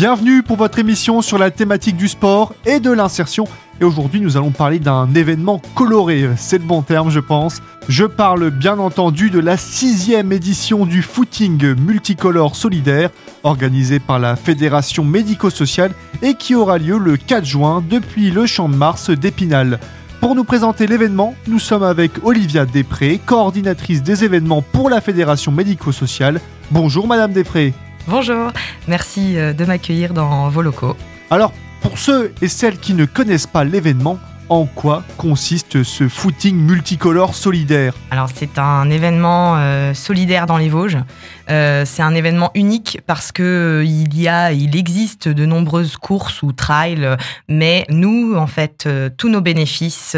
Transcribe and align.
Bienvenue 0.00 0.42
pour 0.42 0.56
votre 0.56 0.78
émission 0.78 1.20
sur 1.20 1.36
la 1.36 1.50
thématique 1.50 1.98
du 1.98 2.08
sport 2.08 2.54
et 2.64 2.80
de 2.80 2.90
l'insertion. 2.90 3.44
Et 3.82 3.84
aujourd'hui, 3.84 4.22
nous 4.22 4.38
allons 4.38 4.50
parler 4.50 4.78
d'un 4.78 5.12
événement 5.12 5.60
coloré, 5.74 6.26
c'est 6.38 6.56
le 6.56 6.64
bon 6.64 6.80
terme, 6.80 7.10
je 7.10 7.20
pense. 7.20 7.60
Je 7.86 8.06
parle 8.06 8.48
bien 8.48 8.78
entendu 8.78 9.28
de 9.28 9.38
la 9.38 9.58
sixième 9.58 10.32
édition 10.32 10.86
du 10.86 11.02
footing 11.02 11.74
multicolore 11.74 12.56
solidaire, 12.56 13.10
organisé 13.42 14.00
par 14.00 14.18
la 14.18 14.36
Fédération 14.36 15.04
médico-sociale 15.04 15.92
et 16.22 16.32
qui 16.32 16.54
aura 16.54 16.78
lieu 16.78 16.96
le 16.96 17.18
4 17.18 17.44
juin 17.44 17.84
depuis 17.86 18.30
le 18.30 18.46
Champ 18.46 18.70
de 18.70 18.76
Mars 18.76 19.10
d'Épinal. 19.10 19.80
Pour 20.22 20.34
nous 20.34 20.44
présenter 20.44 20.86
l'événement, 20.86 21.34
nous 21.46 21.58
sommes 21.58 21.82
avec 21.82 22.12
Olivia 22.24 22.64
Després, 22.64 23.20
coordinatrice 23.26 24.02
des 24.02 24.24
événements 24.24 24.62
pour 24.62 24.88
la 24.88 25.02
Fédération 25.02 25.52
médico-sociale. 25.52 26.40
Bonjour 26.70 27.06
Madame 27.06 27.32
Després. 27.32 27.74
Bonjour, 28.08 28.50
merci 28.88 29.38
euh, 29.38 29.52
de 29.52 29.64
m'accueillir 29.64 30.14
dans 30.14 30.48
vos 30.48 30.62
locaux. 30.62 30.96
Alors, 31.30 31.52
pour 31.82 31.98
ceux 31.98 32.32
et 32.42 32.48
celles 32.48 32.78
qui 32.78 32.94
ne 32.94 33.04
connaissent 33.04 33.46
pas 33.46 33.62
l'événement, 33.62 34.18
en 34.48 34.66
quoi 34.66 35.04
consiste 35.16 35.84
ce 35.84 36.08
footing 36.08 36.56
multicolore 36.56 37.34
solidaire? 37.34 37.94
Alors 38.10 38.28
c'est 38.34 38.58
un 38.58 38.90
événement 38.90 39.54
euh, 39.56 39.94
solidaire 39.94 40.46
dans 40.46 40.56
les 40.56 40.68
Vosges. 40.68 40.98
Euh, 41.50 41.84
c'est 41.84 42.02
un 42.02 42.14
événement 42.14 42.50
unique 42.54 43.00
parce 43.06 43.32
que 43.32 43.42
euh, 43.42 43.84
il 43.84 44.18
y 44.18 44.28
a, 44.28 44.52
il 44.52 44.76
existe 44.76 45.28
de 45.28 45.46
nombreuses 45.46 45.96
courses 45.96 46.42
ou 46.42 46.52
trails, 46.52 47.16
mais 47.48 47.84
nous, 47.88 48.36
en 48.36 48.46
fait, 48.46 48.88
tous 49.16 49.28
nos 49.28 49.40
bénéfices 49.40 50.16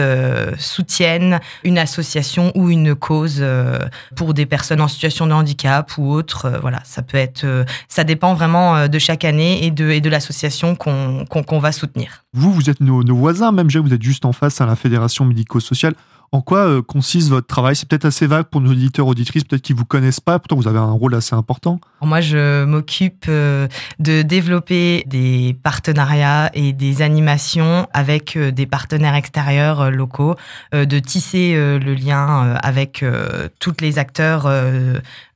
soutiennent 0.59 1.41
une 1.65 1.79
association 1.79 2.53
ou 2.55 2.71
une 2.71 2.95
cause 2.95 3.45
pour 4.17 4.35
des 4.35 4.47
personnes 4.47 4.81
en 4.81 4.89
situation 4.89 5.27
de 5.27 5.33
handicap 5.33 5.93
ou 5.99 6.13
autre. 6.13 6.53
voilà, 6.61 6.81
ça 6.85 7.03
peut 7.03 7.19
être, 7.19 7.65
ça 7.89 8.05
dépend 8.05 8.35
vraiment 8.35 8.89
de 8.89 8.99
chaque 8.99 9.25
année 9.25 9.65
et 9.65 9.71
de, 9.71 9.99
de 9.99 10.09
l'association 10.09 10.75
qu'on 10.77 11.59
va 11.59 11.73
soutenir. 11.73 12.25
Vous, 12.33 12.53
vous 12.53 12.71
êtes 12.71 12.81
nos, 12.81 13.03
nos 13.03 13.17
voisins, 13.17 13.53
même 13.53 13.69
vous 13.69 13.95
êtes 13.95 14.03
juste 14.03 14.25
en 14.25 14.33
face 14.33 14.61
à 14.61 14.67
la 14.67 14.77
Fédération 14.77 15.25
médico-sociale. 15.25 15.95
En 16.35 16.41
quoi 16.41 16.61
euh, 16.61 16.81
consiste 16.81 17.29
votre 17.29 17.47
travail? 17.47 17.77
C'est 17.77 17.87
peut-être 17.87 18.07
assez 18.07 18.27
vague 18.27 18.47
pour 18.47 18.63
nos 18.63 18.71
auditeurs 18.71 19.07
auditrices, 19.07 19.45
peut-être 19.45 19.61
qu'ils 19.61 19.77
vous 19.77 19.85
connaissent 19.85 20.19
pas. 20.19 20.39
Pourtant, 20.39 20.57
vous 20.57 20.67
avez 20.67 20.79
un 20.79 20.93
rôle 20.93 21.15
assez 21.15 21.35
important. 21.35 21.79
Moi, 22.01 22.23
je 22.23 22.65
m'occupe 22.65 23.27
euh, 23.29 23.69
de 23.99 24.23
développer 24.23 25.05
des 25.07 25.55
partenariats 25.63 26.51
et 26.55 26.73
des 26.73 27.03
animations 27.03 27.87
avec 27.93 28.37
euh, 28.37 28.51
des 28.51 28.65
partenaires 28.65 29.15
extérieurs 29.15 29.91
locaux, 29.91 30.35
de 30.73 30.99
tisser 30.99 31.55
le 31.55 31.95
lien 31.95 32.55
avec 32.63 33.05
tous 33.59 33.75
les 33.81 33.99
acteurs 33.99 34.49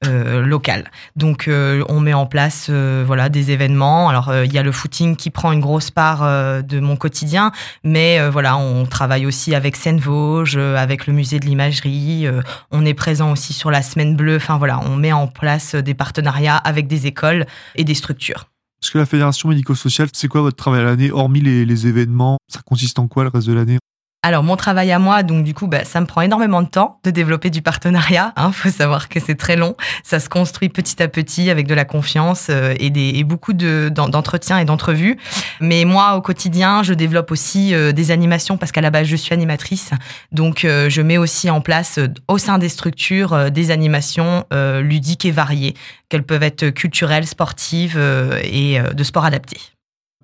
locaux. 0.03 0.73
Donc, 1.17 1.51
on 1.51 2.01
met 2.01 2.15
en 2.15 2.27
place 2.27 2.71
voilà 2.71 3.29
des 3.29 3.51
événements. 3.51 4.09
Alors, 4.09 4.33
il 4.45 4.53
y 4.53 4.59
a 4.59 4.63
le 4.63 4.73
footing 4.73 5.17
qui 5.17 5.31
prend 5.31 5.53
une 5.53 5.61
grosse 5.61 5.91
part 5.91 6.21
de 6.63 6.81
mon 6.81 6.97
quotidien, 6.97 7.53
mais 7.85 8.27
voilà, 8.31 8.57
on 8.57 8.87
travaille 8.87 9.27
aussi 9.27 9.55
avec 9.55 9.77
Seine 9.77 9.99
Vosges 9.99 10.59
avec 10.87 11.09
le 11.09 11.13
musée 11.13 11.41
de 11.41 11.47
l'imagerie. 11.47 12.29
Euh, 12.29 12.43
on 12.71 12.87
est 12.87 12.95
présent 12.95 13.33
aussi 13.33 13.53
sur 13.53 13.73
la 13.73 13.83
semaine 13.83 14.15
bleue. 14.15 14.37
Enfin 14.37 14.57
voilà, 14.57 14.79
on 14.85 14.95
met 14.95 15.13
en 15.13 15.27
place 15.27 15.75
des 15.75 15.95
partenariats 15.95 16.57
avec 16.57 16.87
des 16.87 17.09
écoles 17.09 17.45
et 17.75 17.83
des 17.83 17.95
structures. 17.95 18.47
Parce 18.81 18.93
que 18.93 18.99
la 18.99 19.07
Fédération 19.07 19.49
médico-sociale, 19.49 20.09
c'est 20.13 20.29
quoi 20.29 20.43
votre 20.43 20.57
travail 20.57 20.83
à 20.83 20.85
l'année, 20.85 21.11
hormis 21.11 21.41
les 21.41 21.87
événements? 21.89 22.39
Ça 22.47 22.61
consiste 22.65 23.01
en 23.01 23.09
quoi 23.09 23.25
le 23.25 23.31
reste 23.31 23.49
de 23.49 23.55
l'année? 23.55 23.79
Alors 24.27 24.43
mon 24.43 24.57
travail 24.57 24.91
à 24.91 24.99
moi, 24.99 25.23
donc 25.23 25.45
du 25.45 25.55
coup, 25.55 25.69
bah, 25.69 25.85
ça 25.85 26.01
me 26.01 26.07
prend 26.07 26.21
énormément 26.21 26.61
de 26.61 26.67
temps 26.67 26.99
de 27.05 27.13
développer 27.13 27.49
du 27.49 27.63
partenariat. 27.63 28.33
Il 28.37 28.43
hein. 28.43 28.51
faut 28.53 28.71
savoir 28.71 29.09
que 29.09 29.21
c'est 29.21 29.37
très 29.37 29.55
long. 29.55 29.77
Ça 30.03 30.19
se 30.19 30.29
construit 30.29 30.69
petit 30.69 31.01
à 31.01 31.07
petit 31.07 31.49
avec 31.49 31.69
de 31.69 31.75
la 31.75 31.85
confiance 31.85 32.49
euh, 32.51 32.75
et, 32.81 32.91
des, 32.91 33.23
beaucoup 33.23 33.53
d'entretiens 33.53 34.59
et 34.59 34.65
d'entrevues. 34.65 35.17
Mais 35.61 35.85
moi, 35.85 36.17
au 36.17 36.23
quotidien, 36.23 36.83
je 36.83 36.93
développe 36.93 37.31
aussi 37.31 37.73
euh, 37.73 37.93
des 37.93 38.11
animations 38.11 38.57
parce 38.57 38.73
qu'à 38.73 38.81
la 38.81 38.91
base, 38.91 39.07
je 39.07 39.15
suis 39.15 39.33
animatrice. 39.33 39.91
Donc 40.33 40.65
euh, 40.65 40.91
je 40.91 41.03
mets 41.03 41.19
aussi 41.19 41.49
en 41.49 41.61
place 41.61 42.01
au 42.27 42.39
sein 42.39 42.59
des 42.59 42.69
structures 42.69 43.53
des 43.53 43.71
animations 43.71 44.45
ludiques 44.81 45.25
et 45.25 45.31
variées, 45.31 45.75
qu'elles 46.09 46.25
peuvent 46.25 46.43
être 46.43 46.71
culturelles, 46.71 47.27
sportives 47.27 48.01
et 48.43 48.79
de 48.81 49.05
sport 49.05 49.25
adapté. 49.25 49.59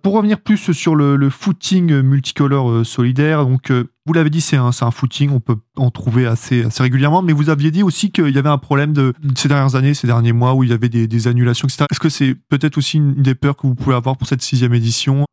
Pour 0.02 0.14
revenir 0.14 0.40
plus 0.40 0.72
sur 0.72 0.96
le, 0.96 1.30
footing 1.30 2.00
multicolore 2.02 2.84
solidaire, 2.84 3.46
donc 3.46 3.70
vous 4.06 4.12
l'avez 4.12 4.30
dit, 4.30 4.40
c'est 4.40 4.56
un, 4.56 4.72
footing, 4.90 5.30
on 5.30 5.40
peut 5.40 5.58
en 5.76 5.90
trouver 5.90 6.26
assez, 6.26 6.66
régulièrement, 6.78 7.22
mais 7.22 7.32
vous 7.32 7.50
aviez 7.50 7.70
dit 7.70 7.82
aussi 7.82 8.10
qu'il 8.10 8.34
y 8.34 8.38
avait 8.38 8.48
un 8.48 8.58
problème 8.58 8.92
de 8.92 9.14
ces 9.36 9.48
dernières 9.48 9.76
années, 9.76 9.94
ces 9.94 10.08
derniers 10.08 10.32
mois, 10.32 10.54
où 10.54 10.64
il 10.64 10.70
y 10.70 10.72
avait 10.72 10.88
des 10.88 11.28
annulations, 11.28 11.68
etc. 11.68 11.86
Est-ce 11.90 12.00
que 12.00 12.08
c'est 12.08 12.34
peut-être 12.34 12.78
aussi 12.78 12.96
une 12.96 13.14
des 13.14 13.34
peurs 13.34 13.56
que 13.56 13.66
vous 13.66 13.74
pouvez 13.74 13.94
avoir 13.94 14.16
pour 14.16 14.26
cette 14.26 14.42
sixième 14.42 14.74
édition? 14.74 15.24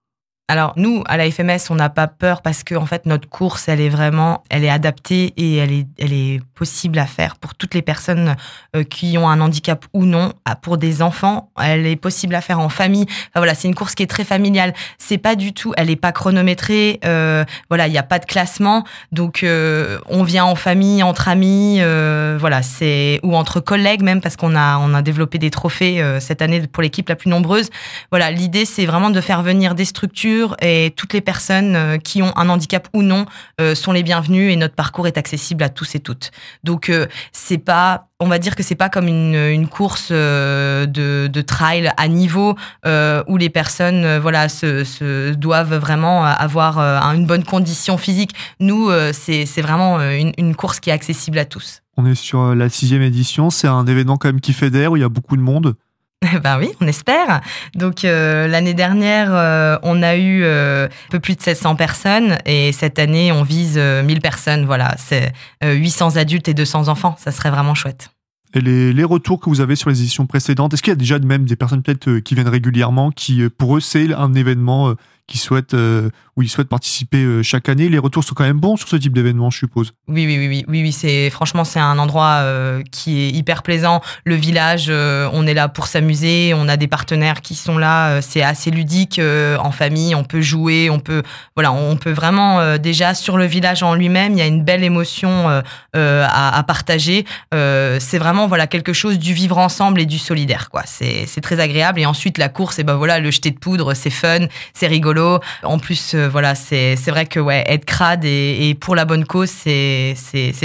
Alors 0.50 0.74
nous, 0.78 1.04
à 1.06 1.16
la 1.16 1.30
FMS, 1.30 1.70
on 1.70 1.76
n'a 1.76 1.90
pas 1.90 2.08
peur 2.08 2.42
parce 2.42 2.64
que 2.64 2.74
en 2.74 2.88
fait 2.88 3.06
notre 3.06 3.30
course, 3.30 3.70
elle 3.70 3.80
est 3.80 3.90
vraiment, 3.90 4.44
elle 4.50 4.64
est 4.64 4.70
adaptée 4.70 5.32
et 5.38 5.58
elle 5.58 5.72
est, 5.72 5.88
elle 6.00 6.12
est 6.12 6.42
possible 6.56 6.98
à 6.98 7.06
faire 7.06 7.36
pour 7.36 7.54
toutes 7.54 7.76
les 7.76 7.84
personnes 7.84 8.36
euh, 8.76 8.84
qui 8.84 9.16
ont 9.20 9.30
un 9.30 9.42
handicap 9.42 9.86
ou 9.94 10.06
non. 10.06 10.34
Ah, 10.46 10.56
pour 10.56 10.80
des 10.80 11.04
enfants, 11.04 11.52
elle 11.62 11.86
est 11.86 11.96
possible 11.96 12.34
à 12.34 12.42
faire 12.42 12.59
en 12.59 12.70
famille. 12.70 13.06
Voilà, 13.36 13.54
c'est 13.54 13.68
une 13.68 13.76
course 13.76 13.94
qui 13.94 14.02
est 14.02 14.08
très 14.08 14.24
familiale. 14.24 14.74
C'est 14.98 15.20
pas 15.20 15.36
du 15.36 15.54
tout, 15.54 15.72
elle 15.78 15.92
est 15.92 15.96
pas 15.96 16.12
chronométrée. 16.12 17.00
Euh, 17.06 17.46
voilà, 17.70 17.86
il 17.86 17.92
n'y 17.92 18.00
a 18.00 18.04
pas 18.04 18.18
de 18.18 18.26
classement, 18.26 18.86
donc 19.12 19.44
euh, 19.44 20.00
on 20.08 20.24
vient 20.24 20.46
en 20.46 20.56
famille, 20.56 21.04
entre 21.04 21.28
amis, 21.28 21.78
euh, 21.80 22.38
voilà, 22.40 22.64
c'est 22.64 23.20
ou 23.22 23.36
entre 23.36 23.59
collègues 23.59 24.02
même 24.02 24.20
parce 24.20 24.36
qu'on 24.36 24.56
a 24.56 24.80
on 24.80 24.96
a 24.96 25.04
développé 25.04 25.38
des 25.38 25.52
trophées 25.52 26.02
euh, 26.02 26.20
cette 26.20 26.42
année 26.42 26.66
pour 26.66 26.82
l'équipe 26.82 27.08
la 27.08 27.16
plus 27.16 27.30
nombreuse. 27.30 27.70
Voilà, 28.09 28.32
l'idée 28.32 28.66
c'est 28.66 28.88
vraiment 28.88 29.12
de 29.12 29.22
faire 29.22 29.44
venir 29.44 29.76
des 29.76 29.86
structures 29.86 30.39
et 30.62 30.94
toutes 30.96 31.14
les 31.14 31.22
personnes 31.22 31.76
euh, 31.76 31.98
qui 31.98 32.22
ont 32.22 32.36
un 32.36 32.50
handicap 32.50 32.88
ou 32.94 33.02
non 33.02 33.26
euh, 33.60 33.76
sont 33.76 33.92
les 33.92 34.04
bienvenues 34.04 34.52
et 34.52 34.56
notre 34.56 34.76
parcours 34.76 35.08
est 35.08 35.18
accessible 35.18 35.64
à 35.64 35.70
tous 35.70 35.96
et 35.96 36.00
toutes. 36.00 36.32
Donc 36.64 36.90
euh, 36.90 37.08
c'est 37.32 37.58
pas 37.58 38.08
on 38.22 38.28
va 38.28 38.38
dire 38.38 38.58
que 38.58 38.64
c'est 38.64 38.76
pas 38.76 38.90
comme 38.90 39.08
une, 39.08 39.68
course 39.70 40.12
de, 40.12 41.42
trail 41.42 41.90
à 41.96 42.08
niveau 42.10 42.54
où 42.86 43.38
les 43.38 43.50
personnes 43.50 44.18
voilà 44.18 44.50
se, 44.50 45.32
doivent 45.36 45.76
vraiment 45.76 46.26
avoir 46.26 46.80
une 47.14 47.26
bonne 47.26 47.46
condition 47.46 47.98
physique. 47.98 48.32
Nous, 48.60 48.92
c'est 49.14 49.62
vraiment 49.62 50.02
une, 50.02 50.34
une, 50.38 50.54
course 50.54 50.82
qui 50.82 50.90
est 50.90 50.94
accessible 50.94 51.40
à 51.40 51.46
tous. 51.46 51.82
On 51.96 52.06
est 52.06 52.14
sur 52.14 52.56
la 52.56 52.68
sixième 52.68 53.04
édition. 53.04 53.50
C'est 53.50 53.70
un 53.70 53.88
événement 53.88 54.18
quand 54.18 54.28
même 54.28 54.42
qui 54.42 54.52
fédère 54.52 54.92
où 54.92 54.98
il 54.98 55.00
y 55.00 55.06
a 55.06 55.10
beaucoup 55.10 55.38
de 55.38 55.42
monde. 55.42 55.76
Ben 56.44 56.59
oui, 56.59 56.69
on 56.81 56.88
espère. 56.88 57.41
Donc 57.75 58.03
euh, 58.03 58.47
l'année 58.47 58.74
dernière, 58.74 59.30
euh, 59.31 59.78
on 59.84 60.02
a 60.03 60.16
eu 60.16 60.44
euh, 60.44 60.85
un 60.88 61.12
peu 61.12 61.19
plus 61.19 61.35
de 61.35 61.41
700 61.41 61.75
personnes 61.75 62.38
et 62.46 62.72
cette 62.72 63.00
année, 63.00 63.31
on 63.31 63.44
vise 63.44 63.78
1000 63.78 64.19
personnes. 64.22 64.66
Voilà, 64.66 64.96
c'est 64.97 65.31
800 65.63 66.18
adultes 66.18 66.47
et 66.47 66.53
200 66.53 66.88
enfants. 66.88 67.16
Ça 67.19 67.31
serait 67.31 67.52
vraiment 67.52 67.75
chouette. 67.75 68.09
Et 68.56 68.62
les, 68.62 69.03
retours 69.03 69.40
que 69.40 69.47
vous 69.47 69.62
avez 69.62 69.75
sur 69.75 69.91
les 69.91 70.02
éditions 70.02 70.25
précédentes, 70.25 70.74
est-ce 70.74 70.81
qu'il 70.81 70.91
y 70.91 70.94
a 70.94 70.96
déjà 70.96 71.19
même 71.19 71.46
des 71.46 71.56
personnes 71.56 71.84
peut-être 71.84 72.18
qui 72.19 72.34
viennent 72.34 72.50
régulièrement, 72.50 73.12
qui 73.12 73.47
pour 73.50 73.78
eux 73.78 73.79
c'est 73.79 74.12
un 74.13 74.34
événement 74.34 74.96
qui 75.29 75.38
souhaitent, 75.38 75.75
euh, 75.75 76.09
ils 76.41 76.50
souhaitent 76.50 76.69
participer 76.69 77.23
euh, 77.23 77.44
chaque 77.44 77.69
année. 77.69 77.88
Les 77.88 78.00
retours 78.00 78.23
sont 78.23 78.34
quand 78.34 78.44
même 78.44 78.59
bons 78.59 78.78
sur 78.78 78.88
ce 78.88 78.95
type 78.95 79.13
d'événement, 79.13 79.51
je 79.51 79.59
suppose. 79.59 79.94
Oui, 80.07 80.25
oui, 80.25 80.38
oui, 80.40 80.47
oui, 80.47 80.66
oui, 80.67 80.81
oui 80.81 80.91
c'est 80.91 81.29
franchement 81.29 81.63
c'est 81.63 81.79
un 81.79 82.00
endroit 82.00 82.40
euh, 82.41 82.81
qui 82.91 83.22
est 83.22 83.29
hyper 83.29 83.62
plaisant. 83.62 84.01
Le 84.25 84.35
village, 84.35 84.90
on 84.90 85.45
est 85.45 85.53
là 85.53 85.69
pour 85.69 85.85
s'amuser, 85.85 86.53
on 86.56 86.67
a 86.67 86.78
des 86.78 86.88
partenaires 86.88 87.41
qui 87.41 87.53
sont 87.53 87.78
là, 87.78 88.22
c'est 88.22 88.41
assez 88.41 88.72
ludique 88.72 89.22
en 89.59 89.72
famille, 89.72 90.16
on 90.16 90.23
peut 90.23 90.41
jouer, 90.41 90.90
on 90.90 91.00
peut, 91.00 91.22
voilà, 91.56 91.72
on 91.72 91.96
peut 91.96 92.11
vraiment 92.11 92.78
déjà 92.78 93.13
sur 93.13 93.38
le 93.38 93.46
village 93.46 93.84
en 93.84 93.93
lui-même, 93.93 94.34
il 94.34 94.40
y 94.40 94.41
a 94.41 94.47
une 94.47 94.64
belle 94.64 94.84
émotion 94.84 95.61
à, 95.93 96.64
partager. 96.67 97.25
c'est 97.52 98.17
vraiment 98.17 98.47
voilà 98.47 98.66
quelque 98.66 98.93
chose 98.93 99.20
du 99.20 99.34
vivre 99.34 99.58
ensemble 99.58 100.02
et 100.02 100.05
du 100.05 100.17
solidaire, 100.17 100.70
quoi. 100.70 100.84
C'est 100.85 101.41
très 101.41 101.59
agréable. 101.59 101.99
Et 101.99 102.05
ensuite 102.05 102.37
la 102.37 102.49
course, 102.49 102.79
et 102.79 102.84
ben 102.84 102.96
voilà, 102.96 103.20
le 103.20 103.29
jeter 103.29 103.52
de 103.52 103.59
poudre, 103.59 103.93
c'est 103.93 104.09
fun, 104.09 104.47
c'est 104.73 104.87
rigolo 104.87 105.19
en 105.64 105.80
plus, 105.80 106.14
euh, 106.14 106.28
voilà, 106.30 106.56
c'est 106.56 106.96
vrai 107.08 107.26
que 107.26 107.40
ouais, 107.40 107.64
être 107.68 107.86
crade 107.86 108.26
et, 108.26 108.76
pour 108.80 108.96
la 108.96 109.06
bonne 109.06 109.26
cause, 109.26 109.50
c'est 109.50 110.16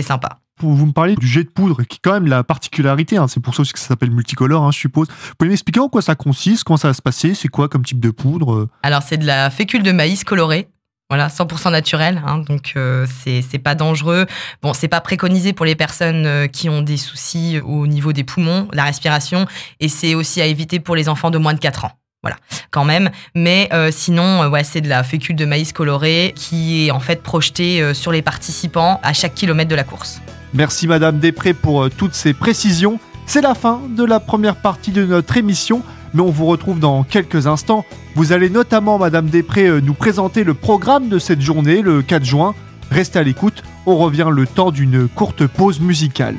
sympa. 0.02 0.38
Vous 0.60 0.86
me 0.86 0.92
parlez 0.92 1.16
du 1.16 1.26
jet 1.26 1.42
de 1.42 1.48
poudre, 1.48 1.82
qui 1.82 1.96
est 1.96 2.00
quand 2.02 2.12
même 2.12 2.28
la 2.28 2.44
particularité, 2.44 3.16
hein. 3.16 3.26
c'est 3.26 3.40
pour 3.40 3.54
ça 3.54 3.62
aussi 3.62 3.72
que 3.72 3.78
ça 3.78 3.88
s'appelle 3.88 4.12
multicolore, 4.12 4.62
hein, 4.62 4.70
je 4.70 4.78
suppose. 4.78 5.08
Vous 5.08 5.34
pouvez 5.36 5.50
m'expliquer 5.50 5.80
en 5.80 5.88
quoi 5.88 6.00
ça 6.00 6.14
consiste, 6.14 6.62
comment 6.62 6.76
ça 6.76 6.88
va 6.88 6.94
se 6.94 7.02
passer, 7.02 7.34
c'est 7.34 7.48
quoi 7.48 7.68
comme 7.68 7.84
type 7.84 7.98
de 7.98 8.10
poudre 8.10 8.68
Alors 8.84 9.02
c'est 9.02 9.16
de 9.16 9.26
la 9.26 9.50
fécule 9.50 9.82
de 9.82 9.90
maïs 9.90 10.22
colorée, 10.22 10.68
voilà, 11.10 11.28
100% 11.28 11.70
naturel, 11.70 12.22
hein, 12.26 12.38
donc 12.38 12.72
euh, 12.76 13.06
c'est 13.24 13.58
pas 13.58 13.74
dangereux. 13.74 14.26
Bon, 14.62 14.72
c'est 14.72 14.88
pas 14.88 15.02
préconisé 15.02 15.52
pour 15.52 15.66
les 15.66 15.74
personnes 15.74 16.24
euh, 16.24 16.46
qui 16.46 16.70
ont 16.70 16.80
des 16.80 16.96
soucis 16.96 17.60
au 17.62 17.86
niveau 17.86 18.14
des 18.14 18.24
poumons, 18.24 18.68
la 18.72 18.84
respiration, 18.84 19.46
et 19.80 19.88
c'est 19.88 20.14
aussi 20.14 20.40
à 20.40 20.46
éviter 20.46 20.80
pour 20.80 20.96
les 20.96 21.10
enfants 21.10 21.30
de 21.30 21.36
moins 21.36 21.52
de 21.52 21.58
4 21.58 21.84
ans. 21.84 21.92
Voilà, 22.24 22.38
quand 22.70 22.86
même. 22.86 23.10
Mais 23.34 23.68
euh, 23.74 23.90
sinon, 23.92 24.42
euh, 24.42 24.48
ouais, 24.48 24.64
c'est 24.64 24.80
de 24.80 24.88
la 24.88 25.02
fécule 25.02 25.36
de 25.36 25.44
maïs 25.44 25.74
colorée 25.74 26.32
qui 26.34 26.86
est 26.86 26.90
en 26.90 26.98
fait 26.98 27.22
projetée 27.22 27.82
euh, 27.82 27.92
sur 27.92 28.12
les 28.12 28.22
participants 28.22 28.98
à 29.02 29.12
chaque 29.12 29.34
kilomètre 29.34 29.68
de 29.68 29.74
la 29.74 29.84
course. 29.84 30.22
Merci 30.54 30.86
Madame 30.86 31.18
Després 31.18 31.52
pour 31.52 31.90
toutes 31.90 32.14
ces 32.14 32.32
précisions. 32.32 32.98
C'est 33.26 33.42
la 33.42 33.54
fin 33.54 33.82
de 33.94 34.04
la 34.04 34.20
première 34.20 34.56
partie 34.56 34.90
de 34.90 35.04
notre 35.04 35.36
émission. 35.36 35.82
mais 36.14 36.22
on 36.22 36.30
vous 36.30 36.46
retrouve 36.46 36.78
dans 36.80 37.02
quelques 37.02 37.46
instants. 37.46 37.84
Vous 38.14 38.32
allez 38.32 38.48
notamment, 38.48 38.96
Madame 38.96 39.26
Després, 39.26 39.82
nous 39.82 39.94
présenter 39.94 40.44
le 40.44 40.54
programme 40.54 41.10
de 41.10 41.18
cette 41.18 41.42
journée, 41.42 41.82
le 41.82 42.00
4 42.00 42.24
juin. 42.24 42.54
Restez 42.90 43.18
à 43.18 43.22
l'écoute, 43.22 43.62
on 43.84 43.96
revient 43.96 44.28
le 44.30 44.46
temps 44.46 44.70
d'une 44.70 45.08
courte 45.08 45.46
pause 45.46 45.78
musicale. 45.80 46.36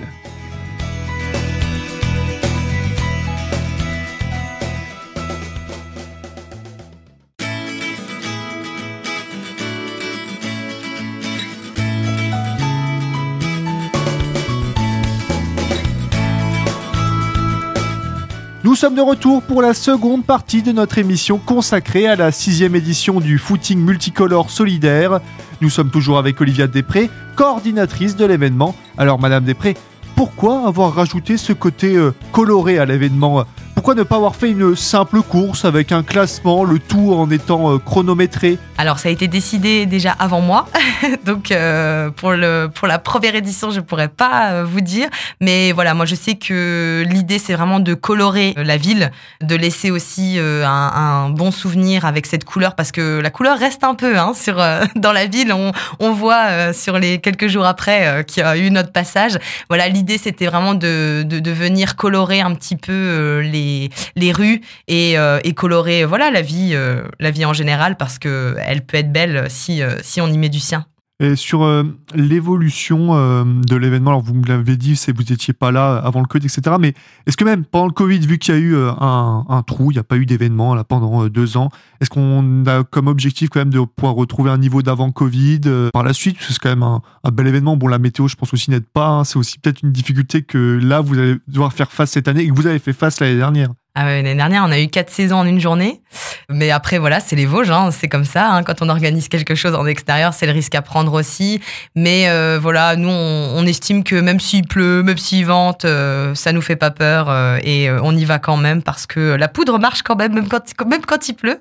Nous 18.75 18.81
sommes 18.81 18.95
de 18.95 19.01
retour 19.01 19.42
pour 19.42 19.62
la 19.62 19.74
seconde 19.74 20.25
partie 20.25 20.62
de 20.62 20.74
notre 20.74 20.98
émission 20.98 21.38
consacrée 21.38 22.07
à 22.07 22.18
la 22.18 22.33
sixième 22.33 22.75
édition 22.75 23.22
du 23.22 23.38
footing 23.38 23.80
multicolore 23.80 24.50
solidaire. 24.50 25.22
Nous 25.62 25.69
sommes 25.69 25.92
toujours 25.92 26.18
avec 26.18 26.42
Olivia 26.42 26.68
Després, 26.68 27.10
coordinatrice 27.38 28.18
de 28.18 28.25
l'événement. 28.25 28.75
Alors 28.98 29.18
Madame 29.18 29.45
Després, 29.45 29.75
pourquoi 30.18 30.68
avoir 30.68 30.94
rajouté 30.94 31.38
ce 31.38 31.54
côté 31.54 31.95
euh, 31.95 32.13
coloré 32.33 32.77
à 32.77 32.83
l'événement 32.83 33.45
pourquoi 33.86 34.02
ne 34.02 34.08
pas 34.10 34.16
avoir 34.16 34.36
fait 34.36 34.50
une 34.50 34.76
simple 34.76 35.22
course 35.22 35.64
avec 35.64 35.92
un 35.92 36.02
classement, 36.02 36.64
le 36.64 36.80
tout 36.80 37.14
en 37.14 37.30
étant 37.30 37.72
euh, 37.72 37.78
chronométré? 37.78 38.58
Alors 38.80 38.98
ça 38.98 39.10
a 39.10 39.12
été 39.12 39.28
décidé 39.28 39.86
déjà 39.86 40.12
avant 40.18 40.42
moi, 40.42 40.68
donc 41.26 41.52
euh, 41.52 42.10
pour, 42.10 42.32
le, 42.32 42.68
pour 42.74 42.88
la 42.88 42.98
première 42.98 43.36
édition 43.36 43.70
je 43.70 43.82
pourrais 43.82 44.08
pas 44.08 44.54
euh, 44.54 44.64
vous 44.64 44.82
dire, 44.82 45.08
mais 45.40 45.72
voilà 45.72 45.94
moi 45.94 46.08
je 46.08 46.16
sais 46.16 46.34
que 46.34 47.06
l'idée 47.08 47.38
c'est 47.38 47.54
vraiment 47.54 47.80
de 47.80 47.94
colorer 47.94 48.56
la 48.58 48.76
ville, 48.76 49.12
de 49.42 49.56
laisser 49.56 49.92
aussi 49.92 50.40
un, 50.40 51.30
bon 51.30 51.52
souvenir 51.52 52.06
avec 52.06 52.26
cette 52.26 52.44
couleur 52.44 52.74
parce 52.74 52.92
que 52.92 53.20
la 53.20 53.30
couleur 53.30 53.56
reste 53.56 53.84
un 53.84 53.94
peu 53.94 54.18
hein, 54.18 54.34
sur, 54.34 54.56
dans 54.96 55.12
la 55.12 55.28
ville, 55.28 55.54
on, 55.54 56.12
voit 56.12 56.74
sur 56.74 56.98
les 56.98 57.20
quelques 57.20 57.50
jours 57.50 57.66
après 57.66 58.26
qu'il 58.28 58.42
y 58.42 58.46
a 58.46 58.58
eu 58.58 58.72
notre 58.72 58.92
passage. 58.92 59.38
Voilà 59.70 59.88
l'idée 59.90 60.18
c'était 60.18 60.48
vraiment 60.48 60.74
de, 60.74 61.24
de 61.24 61.52
venir 61.52 61.96
colorer 61.96 62.42
un 62.42 62.56
petit 62.56 62.78
peu 62.78 63.42
les 63.42 63.75
les, 64.16 64.31
rues 64.31 64.62
et, 64.88 65.18
euh, 65.18 65.39
et, 65.44 65.54
colorer 65.54 66.06
voilà 66.06 66.31
la 66.31 66.42
vie, 66.42 66.72
euh, 66.74 67.04
la 67.19 67.31
vie 67.31 67.45
en 67.45 67.54
général 67.54 67.98
parce 67.98 68.19
que 68.19 68.56
elle 68.60 68.86
peut 68.86 68.98
être 68.98 69.12
belle 69.12 69.45
si, 69.50 69.81
euh, 69.81 69.98
si 70.01 70.22
on 70.22 70.27
y 70.27 70.38
met 70.38 70.50
du 70.50 70.60
sien. 70.60 70.86
Et 71.22 71.38
sur 71.38 71.64
euh, 71.64 71.84
l'évolution 72.14 73.16
euh, 73.16 73.46
de 73.46 73.78
l'événement, 73.78 74.10
alors 74.12 74.22
vous 74.22 74.34
me 74.34 74.46
l'avez 74.46 74.76
dit, 74.76 74.98
c'est 74.98 75.16
vous 75.16 75.24
n'étiez 75.24 75.54
pas 75.54 75.72
là 75.72 75.96
avant 75.96 76.20
le 76.20 76.26
Covid, 76.26 76.46
etc. 76.46 76.76
Mais 76.78 76.94
est-ce 77.26 77.38
que 77.38 77.46
même 77.46 77.64
pendant 77.64 77.86
le 77.86 77.94
Covid, 77.94 78.20
vu 78.20 78.38
qu'il 78.38 78.54
y 78.54 78.58
a 78.58 78.60
eu 78.60 78.76
euh, 78.76 78.92
un, 79.00 79.64
trou, 79.66 79.92
il 79.92 79.94
n'y 79.94 80.00
a 80.00 80.04
pas 80.04 80.18
eu 80.18 80.26
d'événement 80.26 80.76
là 80.76 80.84
pendant 80.84 81.28
deux 81.28 81.56
ans, 81.56 81.70
est-ce 82.02 82.10
qu'on 82.10 82.66
a 82.66 82.84
comme 82.84 83.08
objectif 83.08 83.48
quand 83.50 83.62
même 83.62 83.70
de 83.70 83.80
pouvoir 83.80 84.16
retrouver 84.16 84.52
un 84.52 84.58
niveau 84.58 84.82
d'avant 84.82 85.10
Covid 85.12 85.62
par 85.94 86.04
la 86.04 86.12
suite? 86.12 86.36
C'est 86.42 86.60
quand 86.60 86.68
même 86.68 86.84
un, 86.84 87.02
bel 87.32 87.48
événement. 87.48 87.78
Bon, 87.78 87.88
la 87.88 87.98
météo, 88.00 88.28
je 88.28 88.36
pense 88.36 88.54
aussi 88.54 88.70
n'aide 88.70 88.86
pas. 88.86 89.08
Hein. 89.08 89.24
c'est 89.24 89.38
aussi 89.38 89.58
peut-être 89.58 89.84
une 89.84 89.94
difficulté 89.94 90.42
que 90.42 90.80
là, 90.84 91.00
vous 91.00 91.18
allez 91.18 91.36
devoir 91.48 91.72
faire 91.72 91.94
face 91.94 92.12
cette 92.12 92.28
année 92.28 92.42
et 92.42 92.50
que 92.50 92.54
vous 92.54 92.68
avez 92.68 92.80
fait 92.80 92.94
face 92.94 93.22
l'année 93.22 93.38
dernière. 93.38 93.70
Ah 93.98 94.04
l'année 94.04 94.36
dernière, 94.36 94.66
on 94.68 94.72
a 94.72 94.82
eu 94.82 94.90
quatre 94.90 95.10
saisons 95.10 95.38
en 95.38 95.46
une 95.46 95.62
journée. 95.62 96.02
Mais 96.50 96.71
après, 96.71 96.97
voilà, 96.97 97.19
c'est 97.19 97.36
les 97.36 97.45
Vosges, 97.45 97.71
hein, 97.71 97.89
c'est 97.92 98.07
comme 98.07 98.25
ça. 98.25 98.50
Hein, 98.50 98.63
quand 98.63 98.81
on 98.81 98.89
organise 98.89 99.27
quelque 99.27 99.56
chose 99.56 99.75
en 99.75 99.86
extérieur, 99.86 100.33
c'est 100.33 100.45
le 100.45 100.51
risque 100.51 100.75
à 100.75 100.81
prendre 100.81 101.13
aussi. 101.13 101.62
Mais 101.95 102.30
euh, 102.30 102.59
voilà, 102.62 102.95
nous, 102.95 103.09
on, 103.09 103.65
estime 103.65 104.03
que 104.03 104.15
même 104.15 104.39
s'il 104.39 104.68
pleut, 104.68 105.01
même 105.01 105.18
s'il 105.18 105.45
vente, 105.45 105.86
euh, 105.86 106.36
ça 106.36 106.51
nous 106.51 106.62
fait 106.62 106.75
pas 106.75 106.92
peur 106.92 107.30
euh, 107.30 107.57
et 107.63 107.89
on 107.89 108.15
y 108.15 108.25
va 108.25 108.38
quand 108.38 108.57
même 108.57 108.83
parce 108.83 109.07
que 109.07 109.36
la 109.36 109.47
poudre 109.47 109.80
marche 109.80 110.03
quand 110.03 110.15
même, 110.15 110.33
même 110.33 110.47
quand, 110.47 110.62
même 110.86 111.03
quand 111.03 111.27
il 111.27 111.33
pleut. 111.33 111.59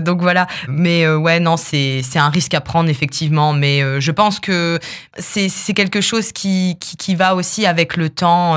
donc 0.00 0.20
voilà. 0.20 0.46
Mais 0.68 1.08
ouais, 1.08 1.38
non, 1.38 1.56
c'est 1.56 2.02
un 2.16 2.28
risque 2.28 2.54
à 2.54 2.60
prendre 2.60 2.90
effectivement. 2.90 3.52
Mais 3.52 4.00
je 4.00 4.10
pense 4.10 4.40
que 4.40 4.80
c'est 5.16 5.74
quelque 5.74 6.00
chose 6.00 6.32
qui, 6.32 6.76
qui, 6.80 6.96
qui, 6.96 7.14
va 7.14 7.34
aussi 7.34 7.66
avec 7.66 7.96
le 7.96 8.10
temps 8.10 8.56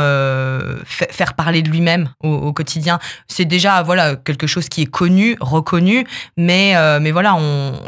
faire 0.85 1.35
parler 1.35 1.61
de 1.61 1.69
lui-même 1.69 2.09
au, 2.21 2.33
au 2.33 2.51
quotidien 2.51 2.99
c'est 3.27 3.45
déjà 3.45 3.83
voilà 3.83 4.15
quelque 4.15 4.47
chose 4.47 4.69
qui 4.69 4.81
est 4.81 4.91
connu, 4.91 5.18
reconnu, 5.39 6.05
mais 6.37 6.75
euh, 6.75 6.99
mais 7.01 7.11
voilà, 7.11 7.37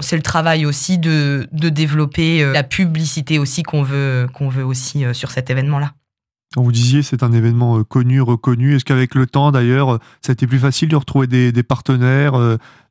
c'est 0.02 0.16
le 0.16 0.22
travail 0.22 0.66
aussi 0.66 0.98
de, 0.98 1.48
de 1.52 1.70
développer 1.70 2.44
euh, 2.44 2.54
la 2.54 2.64
publicité 2.64 3.40
aussi 3.40 3.64
qu'on 3.64 3.84
veut 3.84 4.28
qu'on 4.34 4.50
veut 4.50 4.66
aussi 4.66 5.06
euh, 5.06 5.14
sur 5.14 5.32
cet 5.32 5.50
événement-là. 5.50 5.94
Vous 6.56 6.72
disiez 6.72 7.02
c'est 7.02 7.24
un 7.24 7.32
événement 7.32 7.84
connu, 7.84 8.22
reconnu. 8.22 8.76
Est-ce 8.76 8.86
qu'avec 8.86 9.16
le 9.16 9.26
temps 9.26 9.52
d'ailleurs, 9.52 10.00
ça 10.22 10.32
a 10.32 10.34
été 10.34 10.48
plus 10.48 10.60
facile 10.60 10.90
de 10.90 10.98
retrouver 10.98 11.28
des 11.28 11.64
partenaires, 11.64 12.34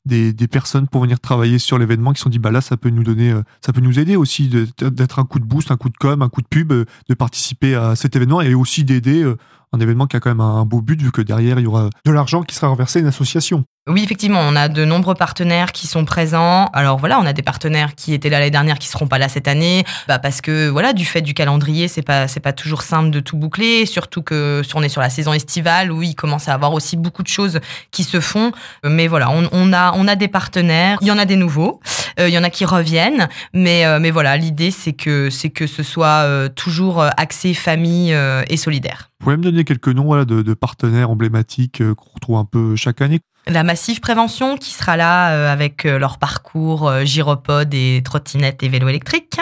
des, 0.06 0.32
personnes 0.49 0.88
pour 0.88 1.02
venir 1.02 1.20
travailler 1.20 1.58
sur 1.58 1.79
l'événement 1.79 2.12
qui 2.12 2.19
se 2.19 2.25
sont 2.25 2.31
dit 2.31 2.38
bah 2.38 2.50
là 2.50 2.61
ça 2.61 2.76
peut 2.76 2.91
nous 2.91 3.05
donner, 3.05 3.35
ça 3.64 3.73
peut 3.73 3.81
nous 3.81 3.99
aider 3.99 4.17
aussi 4.17 4.49
d'être 4.49 5.19
un 5.19 5.25
coup 5.25 5.38
de 5.38 5.44
boost, 5.44 5.70
un 5.70 5.76
coup 5.76 5.91
de 5.91 5.97
com, 5.97 6.23
un 6.23 6.29
coup 6.29 6.43
de 6.43 6.49
pub, 6.49 6.73
de 6.73 7.14
participer 7.14 7.75
à 7.75 7.94
cet 7.94 8.17
événement 8.17 8.41
et 8.41 8.55
aussi 8.55 8.85
d'aider 8.85 9.25
un 9.73 9.81
événement 9.81 10.06
qui 10.06 10.17
a 10.17 10.20
quand 10.20 10.31
même 10.31 10.41
un 10.41 10.64
beau 10.64 10.81
but 10.81 11.00
vu 11.00 11.12
que 11.12 11.23
derrière 11.23 11.58
il 11.58 11.64
y 11.64 11.67
aura 11.67 11.91
de 12.05 12.11
l'argent 12.11 12.43
qui 12.43 12.55
sera 12.55 12.69
reversé 12.69 12.99
à 12.99 13.02
une 13.02 13.08
association. 13.08 13.64
Oui, 13.88 14.05
effectivement, 14.05 14.41
on 14.41 14.55
a 14.56 14.69
de 14.69 14.85
nombreux 14.85 15.14
partenaires 15.14 15.73
qui 15.73 15.87
sont 15.87 16.05
présents. 16.05 16.67
Alors 16.75 16.99
voilà, 16.99 17.19
on 17.19 17.25
a 17.25 17.32
des 17.32 17.43
partenaires 17.43 17.94
qui 17.94 18.12
étaient 18.12 18.29
là 18.29 18.38
l'année 18.38 18.50
dernière 18.50 18.79
qui 18.79 18.88
seront 18.88 19.08
pas 19.08 19.19
là 19.19 19.29
cette 19.29 19.49
année, 19.49 19.85
bah 20.06 20.19
parce 20.19 20.43
que 20.43 20.69
voilà, 20.69 20.93
du 20.93 21.06
fait 21.06 21.23
du 21.23 21.32
calendrier, 21.32 21.88
c'est 21.88 22.02
pas 22.02 22.29
c'est 22.29 22.41
pas 22.41 22.52
toujours 22.52 22.82
simple 22.82 23.11
de 23.11 23.20
tout 23.20 23.38
boucler, 23.38 23.87
surtout 23.87 24.23
que 24.23 24.62
on 24.75 24.82
est 24.82 24.91
sur 24.91 25.00
la 25.00 25.08
saison 25.08 25.32
estivale 25.32 25.91
où 25.93 26.02
il 26.02 26.14
commence 26.14 26.49
à 26.49 26.55
avoir 26.55 26.75
aussi 26.75 26.99
beaucoup 26.99 27.23
de 27.23 27.29
choses 27.29 27.58
qui 27.91 28.05
se 28.05 28.20
font. 28.20 28.52
Mais 28.85 29.08
voilà, 29.08 29.31
on, 29.31 29.49
on 29.50 29.73
a 29.91 29.95
on 29.97 30.09
a 30.09 30.17
des 30.17 30.29
partenaires, 30.29 30.99
il 31.01 31.09
y 31.09 31.11
en 31.11 31.19
a 31.19 31.25
des 31.25 31.37
nouveaux, 31.37 31.81
euh, 32.19 32.29
il 32.29 32.35
y 32.35 32.39
en 32.39 32.45
a 32.45 32.51
qui 32.51 32.65
reviennent, 32.65 33.29
mais 33.53 33.85
euh, 33.85 33.99
mais 34.01 34.11
voilà, 34.11 34.37
l'idée 34.37 34.71
c'est 34.71 34.93
que 34.93 35.31
c'est 35.31 35.51
que 35.51 35.67
ce 35.67 35.83
soit 35.83 36.25
euh, 36.25 36.49
toujours 36.49 37.03
axé 37.17 37.55
famille 37.55 38.17
et 38.49 38.57
solidaire. 38.57 39.11
Vous 39.21 39.25
pouvez 39.25 39.37
me 39.37 39.43
donner 39.43 39.65
quelques 39.65 39.89
noms 39.89 40.05
voilà, 40.05 40.25
de, 40.25 40.43
de 40.43 40.55
partenaires 40.55 41.11
emblématiques 41.11 41.83
qu'on 41.95 42.11
retrouve 42.15 42.37
un 42.37 42.45
peu 42.45 42.77
chaque 42.77 43.03
année? 43.03 43.21
La 43.47 43.63
Massive 43.63 44.01
Prévention 44.01 44.57
qui 44.57 44.71
sera 44.71 44.97
là 44.97 45.51
avec 45.51 45.85
leur 45.85 46.19
parcours 46.19 46.93
gyropode 47.05 47.73
et 47.75 48.03
trottinette 48.05 48.63
et 48.63 48.69
vélo 48.69 48.89
électrique. 48.89 49.41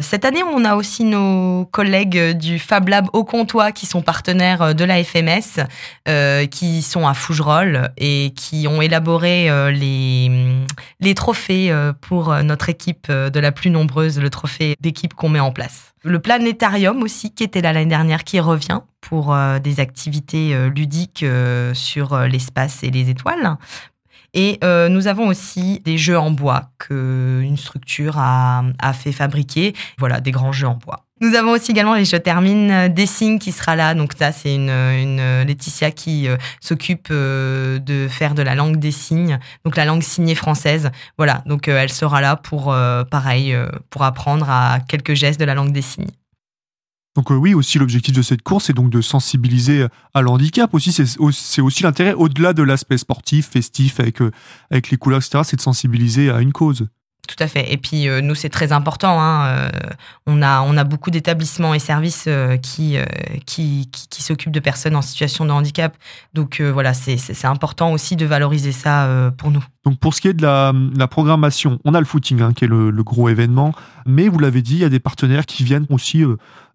Cette 0.00 0.24
année, 0.24 0.42
on 0.42 0.64
a 0.64 0.76
aussi 0.76 1.04
nos 1.04 1.66
collègues 1.66 2.36
du 2.36 2.58
Fab 2.58 2.88
Lab 2.88 3.08
au 3.12 3.24
Comtois 3.24 3.72
qui 3.72 3.86
sont 3.86 4.02
partenaires 4.02 4.74
de 4.74 4.84
la 4.84 5.02
FMS, 5.02 5.64
qui 6.50 6.82
sont 6.82 7.06
à 7.06 7.14
Fougerolles 7.14 7.92
et 7.96 8.32
qui 8.34 8.66
ont 8.68 8.82
élaboré 8.82 9.48
les, 9.72 10.30
les 11.00 11.14
trophées 11.14 11.72
pour 12.00 12.34
notre 12.42 12.68
équipe 12.68 13.10
de 13.10 13.40
la 13.40 13.52
plus 13.52 13.70
nombreuse, 13.70 14.18
le 14.18 14.30
trophée 14.30 14.76
d'équipe 14.80 15.14
qu'on 15.14 15.28
met 15.28 15.40
en 15.40 15.52
place. 15.52 15.90
Le 16.02 16.18
planétarium 16.18 17.02
aussi, 17.02 17.34
qui 17.34 17.44
était 17.44 17.60
là 17.60 17.72
l'année 17.72 17.90
dernière, 17.90 18.24
qui 18.24 18.40
revient 18.40 18.80
pour 19.02 19.34
euh, 19.34 19.58
des 19.58 19.80
activités 19.80 20.54
euh, 20.54 20.70
ludiques 20.70 21.22
euh, 21.22 21.74
sur 21.74 22.18
l'espace 22.20 22.82
et 22.82 22.90
les 22.90 23.10
étoiles. 23.10 23.56
Et 24.34 24.58
nous 24.62 25.06
avons 25.06 25.26
aussi 25.28 25.80
des 25.84 25.98
jeux 25.98 26.18
en 26.18 26.30
bois 26.30 26.70
qu'une 26.78 27.56
structure 27.56 28.18
a, 28.18 28.62
a, 28.78 28.92
fait 28.92 29.12
fabriquer. 29.12 29.74
Voilà, 29.98 30.20
des 30.20 30.30
grands 30.30 30.52
jeux 30.52 30.66
en 30.66 30.76
bois. 30.76 31.04
Nous 31.20 31.34
avons 31.34 31.50
aussi 31.50 31.72
également, 31.72 31.96
et 31.96 32.04
je 32.06 32.16
termine, 32.16 32.88
Dessing 32.88 33.38
qui 33.38 33.52
sera 33.52 33.76
là. 33.76 33.94
Donc 33.94 34.14
ça, 34.18 34.32
c'est 34.32 34.54
une, 34.54 34.70
une, 34.70 35.42
Laetitia 35.42 35.90
qui 35.90 36.28
s'occupe 36.60 37.10
de 37.10 38.08
faire 38.08 38.34
de 38.34 38.42
la 38.42 38.54
langue 38.54 38.78
des 38.78 38.92
signes, 38.92 39.38
donc 39.64 39.76
la 39.76 39.84
langue 39.84 40.02
signée 40.02 40.34
française. 40.34 40.90
Voilà, 41.18 41.42
donc 41.46 41.68
elle 41.68 41.92
sera 41.92 42.20
là 42.20 42.36
pour, 42.36 42.74
pareil, 43.10 43.56
pour 43.90 44.04
apprendre 44.04 44.48
à 44.48 44.78
quelques 44.88 45.14
gestes 45.14 45.40
de 45.40 45.44
la 45.44 45.54
langue 45.54 45.72
des 45.72 45.82
signes. 45.82 46.10
Donc 47.16 47.32
euh, 47.32 47.34
oui, 47.34 47.54
aussi 47.54 47.78
l'objectif 47.78 48.14
de 48.14 48.22
cette 48.22 48.42
course, 48.42 48.66
c'est 48.66 48.72
donc 48.72 48.90
de 48.90 49.00
sensibiliser 49.00 49.86
à 50.14 50.22
l'handicap. 50.22 50.72
Aussi, 50.74 50.92
c'est 50.92 51.60
aussi 51.60 51.82
l'intérêt, 51.82 52.14
au-delà 52.14 52.52
de 52.52 52.62
l'aspect 52.62 52.98
sportif, 52.98 53.48
festif, 53.48 53.98
avec, 53.98 54.22
euh, 54.22 54.30
avec 54.70 54.90
les 54.90 54.96
couleurs, 54.96 55.20
etc., 55.20 55.42
c'est 55.44 55.56
de 55.56 55.60
sensibiliser 55.60 56.30
à 56.30 56.40
une 56.40 56.52
cause. 56.52 56.86
Tout 57.30 57.44
à 57.44 57.46
fait. 57.46 57.72
Et 57.72 57.76
puis 57.76 58.08
euh, 58.08 58.20
nous, 58.20 58.34
c'est 58.34 58.48
très 58.48 58.72
important. 58.72 59.20
Hein, 59.20 59.46
euh, 59.46 59.70
on, 60.26 60.42
a, 60.42 60.82
beaucoup 60.82 61.12
d'établissements 61.12 61.74
et 61.74 61.78
services 61.78 62.24
euh, 62.26 62.56
qui, 62.56 62.98
s'occupent 64.10 64.50
de 64.50 64.58
personnes 64.58 64.96
en 64.96 65.02
situation 65.02 65.44
de 65.44 65.52
handicap. 65.52 65.96
Donc 66.34 66.60
voilà, 66.60 66.92
c'est 66.92 67.44
important 67.44 67.92
aussi 67.92 68.16
de 68.16 68.26
valoriser 68.26 68.72
ça 68.72 69.32
pour 69.36 69.52
nous. 69.52 69.64
Donc 69.84 69.98
pour 70.00 70.12
ce 70.14 70.20
qui 70.20 70.28
est 70.28 70.34
de 70.34 70.42
la, 70.42 71.06
programmation, 71.06 71.78
on 71.84 71.94
a 71.94 72.00
le 72.00 72.06
footing 72.06 72.42
hein, 72.42 72.52
qui 72.52 72.64
est 72.64 72.68
le, 72.68 72.90
le, 72.90 73.02
gros 73.04 73.28
événement. 73.28 73.72
Mais 74.06 74.28
vous 74.28 74.38
l'avez 74.40 74.62
dit, 74.62 74.74
il 74.74 74.80
y 74.80 74.84
a 74.84 74.88
des 74.88 75.00
partenaires 75.00 75.46
qui 75.46 75.62
viennent 75.62 75.86
aussi 75.88 76.24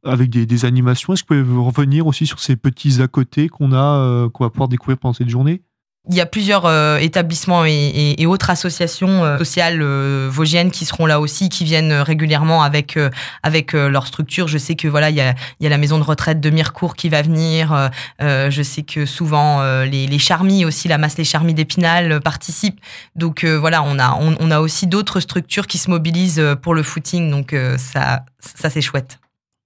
avec 0.05 0.29
des, 0.29 0.45
des 0.45 0.65
animations. 0.65 1.13
Est-ce 1.13 1.23
que 1.23 1.33
vous 1.33 1.55
pouvez 1.55 1.67
revenir 1.67 2.07
aussi 2.07 2.25
sur 2.25 2.39
ces 2.39 2.55
petits 2.55 3.01
à 3.01 3.07
côté 3.07 3.49
qu'on 3.49 3.73
a, 3.73 4.29
qu'on 4.29 4.45
va 4.45 4.49
pouvoir 4.49 4.69
découvrir 4.69 4.97
pendant 4.97 5.13
cette 5.13 5.29
journée? 5.29 5.61
Il 6.07 6.15
y 6.15 6.21
a 6.21 6.27
plusieurs 6.27 6.65
euh, 6.65 6.97
établissements 6.97 7.65
et, 7.65 8.25
autres 8.27 8.51
associations 8.51 9.23
euh, 9.23 9.37
sociales 9.37 9.81
euh, 9.81 10.27
vosgiennes 10.31 10.69
qui 10.69 10.85
seront 10.85 11.07
là 11.07 11.19
aussi, 11.19 11.49
qui 11.49 11.63
viennent 11.63 11.93
régulièrement 11.93 12.61
avec 12.61 12.97
avec 13.43 13.73
leur 13.73 14.05
structure. 14.07 14.47
Je 14.47 14.57
sais 14.57 14.75
que 14.75 14.87
voilà, 14.87 15.09
il 15.09 15.15
y 15.15 15.21
a, 15.21 15.33
y 15.59 15.65
a 15.65 15.69
la 15.69 15.77
maison 15.77 15.97
de 15.97 16.03
retraite 16.03 16.39
de 16.39 16.49
Mirecourt 16.49 16.95
qui 16.95 17.09
va 17.09 17.21
venir. 17.21 17.89
je 18.19 18.61
sais 18.63 18.83
que 18.83 19.05
souvent 19.05 19.63
les, 19.83 20.07
les 20.07 20.19
charmis 20.19 20.65
aussi, 20.65 20.87
la 20.87 20.97
masse 20.97 21.17
les 21.17 21.23
charmis 21.23 21.53
d'Épinal 21.53 22.21
participent. 22.21 22.79
Donc 23.15 23.43
voilà, 23.45 23.83
on 23.83 23.97
a 23.99 24.17
on, 24.19 24.35
on 24.39 24.51
a 24.51 24.59
aussi 24.59 24.87
d'autres 24.87 25.19
structures 25.19 25.67
qui 25.67 25.77
se 25.77 25.89
mobilisent 25.89 26.43
pour 26.61 26.73
le 26.73 26.83
footing. 26.83 27.31
Donc 27.31 27.55
ça 27.77 28.23
ça 28.39 28.69
c'est 28.69 28.81
chouette 28.81 29.19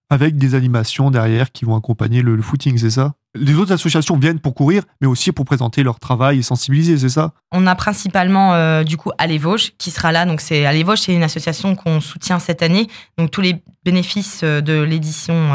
avec 0.10 0.38
des 0.38 0.56
animations 0.56 1.12
derrière 1.12 1.52
qui 1.52 1.66
vont 1.66 1.76
accompagner 1.76 2.22
le, 2.22 2.42
footing, 2.42 2.78
c'est 2.78 2.90
ça? 2.90 3.14
Les 3.36 3.54
autres 3.56 3.72
associations 3.72 4.18
viennent 4.18 4.40
pour 4.40 4.56
courir, 4.56 4.84
mais 5.02 5.08
aussi 5.08 5.32
pour 5.32 5.46
présenter 5.46 5.84
leur 5.84 6.00
travail 6.00 6.40
et 6.40 6.42
sensibiliser, 6.42 6.98
c'est 6.98 7.10
ça? 7.10 7.34
On 7.52 7.68
a 7.68 7.76
principalement 7.76 8.56
euh, 8.56 8.84
du 8.84 8.98
coup 8.98 9.12
Allez 9.20 9.38
Vosges 9.38 9.74
qui 9.78 9.92
sera 9.92 10.12
là. 10.12 10.26
Donc 10.26 10.42
c'est 10.42 10.66
Allez 10.66 10.84
Vosges, 10.84 11.02
c'est 11.02 11.14
une 11.14 11.22
association 11.22 11.76
qu'on 11.76 12.02
soutient 12.02 12.40
cette 12.40 12.64
année. 12.64 12.88
Donc 13.20 13.30
tous 13.30 13.42
les 13.42 13.62
bénéfices 13.86 14.42
euh, 14.44 14.62
de 14.62 14.82
l'édition 14.82 15.52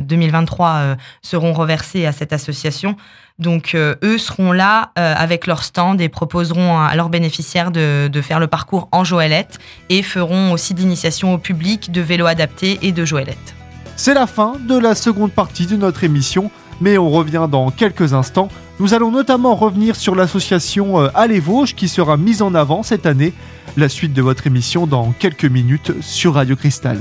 2023 0.00 0.68
euh, 0.68 0.96
seront 1.20 1.52
reversés 1.52 2.06
à 2.06 2.12
cette 2.12 2.32
association. 2.32 2.96
Donc 3.40 3.76
eux 3.76 4.18
seront 4.18 4.50
là 4.50 4.90
avec 4.96 5.46
leur 5.46 5.62
stand 5.62 6.00
et 6.00 6.08
proposeront 6.08 6.80
à 6.80 6.96
leurs 6.96 7.08
bénéficiaires 7.08 7.70
de, 7.70 8.08
de, 8.08 8.20
faire 8.20 8.40
le 8.40 8.48
parcours 8.48 8.88
en 8.90 9.04
joëlette 9.04 9.60
et 9.90 10.02
feront 10.02 10.50
aussi 10.50 10.74
d'initiation 10.74 11.34
au 11.34 11.38
public 11.38 11.92
de 11.92 12.00
vélo 12.00 12.26
adapté 12.26 12.80
et 12.82 12.90
de 12.90 13.04
joëlette. 13.04 13.57
C'est 14.00 14.14
la 14.14 14.28
fin 14.28 14.52
de 14.60 14.78
la 14.78 14.94
seconde 14.94 15.32
partie 15.32 15.66
de 15.66 15.74
notre 15.74 16.04
émission, 16.04 16.52
mais 16.80 16.98
on 16.98 17.10
revient 17.10 17.48
dans 17.50 17.72
quelques 17.72 18.14
instants. 18.14 18.48
Nous 18.78 18.94
allons 18.94 19.10
notamment 19.10 19.56
revenir 19.56 19.96
sur 19.96 20.14
l'association 20.14 21.00
euh, 21.00 21.08
Allez 21.16 21.40
Vosges 21.40 21.74
qui 21.74 21.88
sera 21.88 22.16
mise 22.16 22.40
en 22.40 22.54
avant 22.54 22.84
cette 22.84 23.06
année. 23.06 23.32
La 23.76 23.88
suite 23.88 24.12
de 24.12 24.22
votre 24.22 24.46
émission 24.46 24.86
dans 24.86 25.10
quelques 25.10 25.46
minutes 25.46 26.00
sur 26.00 26.34
Radio 26.34 26.54
Cristal. 26.54 27.00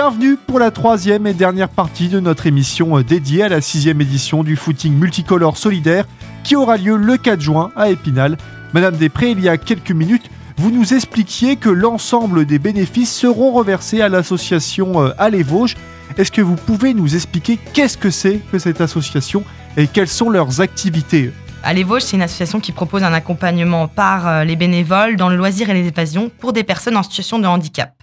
Bienvenue 0.00 0.36
pour 0.36 0.60
la 0.60 0.70
troisième 0.70 1.26
et 1.26 1.34
dernière 1.34 1.68
partie 1.68 2.08
de 2.08 2.20
notre 2.20 2.46
émission 2.46 2.96
euh, 2.96 3.02
dédiée 3.02 3.42
à 3.42 3.48
la 3.48 3.60
sixième 3.60 4.00
édition 4.00 4.44
du 4.44 4.54
footing 4.54 4.94
multicolore 4.94 5.56
solidaire 5.56 6.04
qui 6.44 6.54
aura 6.54 6.76
lieu 6.76 6.96
le 6.96 7.16
4 7.16 7.40
juin 7.40 7.72
à 7.74 7.90
Épinal. 7.90 8.36
Madame 8.74 8.96
Després, 8.96 9.32
il 9.32 9.40
y 9.40 9.48
a 9.48 9.56
quelques 9.56 9.90
minutes, 9.90 10.30
vous 10.56 10.70
nous 10.70 10.94
expliquiez 10.94 11.56
que 11.56 11.68
l'ensemble 11.68 12.46
des 12.46 12.60
bénéfices 12.60 13.12
seront 13.12 13.50
reversés 13.50 14.00
à 14.00 14.08
l'association 14.08 15.02
euh, 15.02 15.10
Allez 15.18 15.42
Vosges. 15.42 15.74
Est-ce 16.16 16.30
que 16.30 16.42
vous 16.42 16.54
pouvez 16.54 16.94
nous 16.94 17.16
expliquer 17.16 17.58
qu'est-ce 17.74 17.98
que 17.98 18.10
c'est 18.10 18.38
que 18.52 18.60
cette 18.60 18.80
association 18.80 19.42
et 19.76 19.88
quelles 19.88 20.06
sont 20.06 20.30
leurs 20.30 20.60
activités 20.60 21.32
Allez 21.64 21.82
Vosges, 21.82 22.02
c'est 22.02 22.16
une 22.16 22.22
association 22.22 22.60
qui 22.60 22.70
propose 22.70 23.02
un 23.02 23.12
accompagnement 23.12 23.88
par 23.88 24.28
euh, 24.28 24.44
les 24.44 24.54
bénévoles 24.54 25.16
dans 25.16 25.28
le 25.28 25.34
loisir 25.34 25.68
et 25.70 25.74
les 25.74 25.88
évasions 25.88 26.30
pour 26.38 26.52
des 26.52 26.62
personnes 26.62 26.96
en 26.96 27.02
situation 27.02 27.40
de 27.40 27.48
handicap. 27.48 27.97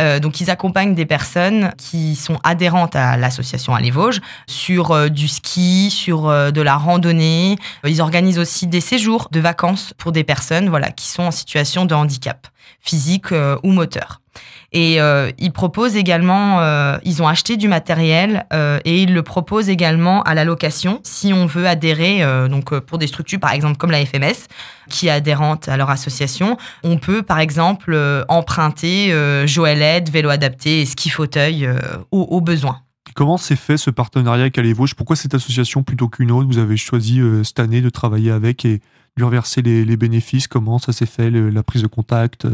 Euh, 0.00 0.18
donc 0.18 0.40
ils 0.40 0.50
accompagnent 0.50 0.94
des 0.94 1.06
personnes 1.06 1.72
qui 1.76 2.16
sont 2.16 2.38
adhérentes 2.44 2.96
à 2.96 3.16
l'association 3.16 3.76
Les 3.76 3.90
Vosges 3.90 4.20
sur 4.46 4.92
euh, 4.92 5.08
du 5.08 5.28
ski, 5.28 5.90
sur 5.90 6.28
euh, 6.28 6.50
de 6.50 6.60
la 6.60 6.76
randonnée. 6.76 7.56
Ils 7.84 8.00
organisent 8.00 8.38
aussi 8.38 8.66
des 8.66 8.80
séjours 8.80 9.28
de 9.32 9.40
vacances 9.40 9.94
pour 9.98 10.12
des 10.12 10.24
personnes 10.24 10.68
voilà 10.68 10.90
qui 10.90 11.08
sont 11.08 11.24
en 11.24 11.30
situation 11.30 11.84
de 11.84 11.94
handicap 11.94 12.48
physique 12.80 13.26
ou 13.62 13.70
moteur. 13.70 14.21
Et 14.72 15.00
euh, 15.00 15.30
ils 15.38 15.52
proposent 15.52 15.96
également, 15.96 16.60
euh, 16.60 16.96
ils 17.04 17.22
ont 17.22 17.28
acheté 17.28 17.56
du 17.56 17.68
matériel 17.68 18.46
euh, 18.52 18.80
et 18.84 19.02
ils 19.02 19.12
le 19.12 19.22
proposent 19.22 19.68
également 19.68 20.22
à 20.22 20.34
la 20.34 20.44
location 20.44 21.00
si 21.02 21.32
on 21.32 21.46
veut 21.46 21.66
adhérer, 21.66 22.22
donc 22.48 22.78
pour 22.80 22.98
des 22.98 23.06
structures 23.06 23.40
par 23.40 23.52
exemple 23.52 23.76
comme 23.76 23.90
la 23.90 24.04
FMS 24.04 24.48
qui 24.88 25.08
est 25.08 25.10
adhérente 25.10 25.68
à 25.68 25.76
leur 25.76 25.90
association, 25.90 26.56
on 26.82 26.96
peut 26.96 27.22
par 27.22 27.38
exemple 27.38 27.96
emprunter 28.28 29.12
Joëlette, 29.46 30.10
vélo 30.10 30.30
adapté 30.30 30.80
et 30.80 30.86
ski 30.86 31.10
fauteuil 31.10 31.68
au, 32.10 32.22
au 32.22 32.40
besoin. 32.40 32.80
Comment 33.14 33.36
s'est 33.36 33.56
fait 33.56 33.76
ce 33.76 33.90
partenariat 33.90 34.42
avec 34.44 34.58
Vosges? 34.58 34.94
Pourquoi 34.94 35.16
cette 35.16 35.34
association 35.34 35.82
plutôt 35.82 36.08
qu'une 36.08 36.30
autre? 36.30 36.46
Vous 36.46 36.58
avez 36.58 36.76
choisi 36.76 37.20
cette 37.44 37.60
année 37.60 37.80
de 37.80 37.90
travailler 37.90 38.30
avec 38.30 38.64
et 38.64 38.80
lui 39.16 39.24
reverser 39.24 39.62
les 39.62 39.96
bénéfices. 39.96 40.46
Comment 40.46 40.78
ça 40.78 40.92
s'est 40.92 41.06
fait, 41.06 41.30
la 41.30 41.62
prise 41.62 41.82
de 41.82 41.88
contact 41.88 42.46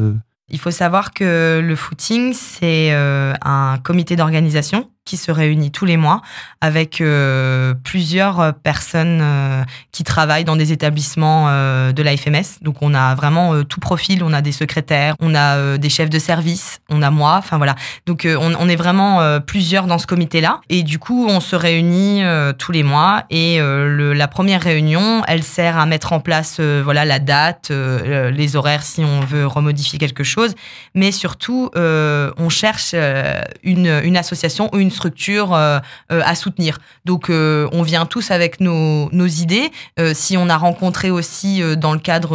il 0.51 0.59
faut 0.59 0.71
savoir 0.71 1.13
que 1.13 1.61
le 1.63 1.77
footing, 1.77 2.33
c'est 2.33 2.93
euh, 2.93 3.35
un 3.43 3.79
comité 3.83 4.17
d'organisation 4.17 4.91
qui 5.09 5.17
se 5.17 5.33
réunit 5.33 5.71
tous 5.71 5.87
les 5.87 5.97
mois 5.97 6.21
avec 6.61 7.01
euh, 7.01 7.73
plusieurs 7.83 8.41
euh, 8.41 8.53
personnes 8.53 9.21
euh, 9.23 9.65
qui 9.91 10.05
travaillent 10.05 10.45
dans 10.45 10.57
des 10.57 10.71
établissements 10.71 11.49
de 11.49 12.03
la 12.03 12.17
FMS. 12.17 12.61
Donc 12.63 12.77
on 12.83 12.95
a 12.95 13.15
vraiment 13.15 13.65
tout 13.65 13.81
profil, 13.81 14.23
on 14.23 14.33
a 14.33 14.43
des 14.43 14.53
secrétaires, 14.53 15.15
on 15.21 15.35
a 15.35 15.79
des 15.79 15.89
chefs 15.89 16.11
de 16.11 16.19
service, 16.19 16.81
on 16.91 17.03
a 17.03 17.11
moi, 17.11 17.37
enfin 17.39 17.57
voilà. 17.57 17.75
Donc 18.07 18.27
on, 18.27 18.69
est 18.69 18.77
vraiment 18.77 19.41
plusieurs 19.41 19.87
dans 19.87 19.99
ce 19.99 20.07
comité-là 20.07 20.61
et 20.69 20.83
du 20.83 20.99
coup 20.99 21.27
on 21.29 21.41
se 21.41 21.57
réunit 21.57 22.23
tous 22.59 22.73
les 22.73 22.83
mois 22.83 23.25
et 23.31 23.59
la 23.61 24.29
première 24.29 24.63
réunion, 24.63 25.23
elle 25.27 25.43
sert 25.43 25.79
à 25.79 25.87
mettre 25.87 26.13
en 26.13 26.21
place 26.21 26.61
voilà 26.61 27.05
la 27.05 27.19
date, 27.19 27.71
les 27.71 28.57
horaires 28.57 28.83
si 28.83 29.05
on 29.05 29.21
veut 29.21 29.47
remodifier 29.47 29.99
quelque 29.99 30.25
chose, 30.25 30.55
mais 30.95 31.13
surtout 31.13 31.71
on 31.75 32.49
cherche 32.49 32.95
une, 33.63 34.01
une 34.05 34.17
association 34.17 34.69
ou 34.73 34.79
une 34.79 34.91
structure 34.99 35.55
euh, 35.55 35.79
euh, 36.11 36.21
à 36.25 36.35
soutenir. 36.35 36.79
Donc, 37.05 37.31
euh, 37.31 37.69
on 37.73 37.83
vient 37.83 38.05
tous 38.05 38.31
avec 38.31 38.61
nos, 38.61 39.09
idées. 39.29 39.71
si 40.15 40.37
on 40.37 40.49
a 40.49 40.57
rencontré 40.57 41.11
aussi 41.11 41.63
dans 41.77 41.93
le 41.93 41.99
cadre 41.99 42.35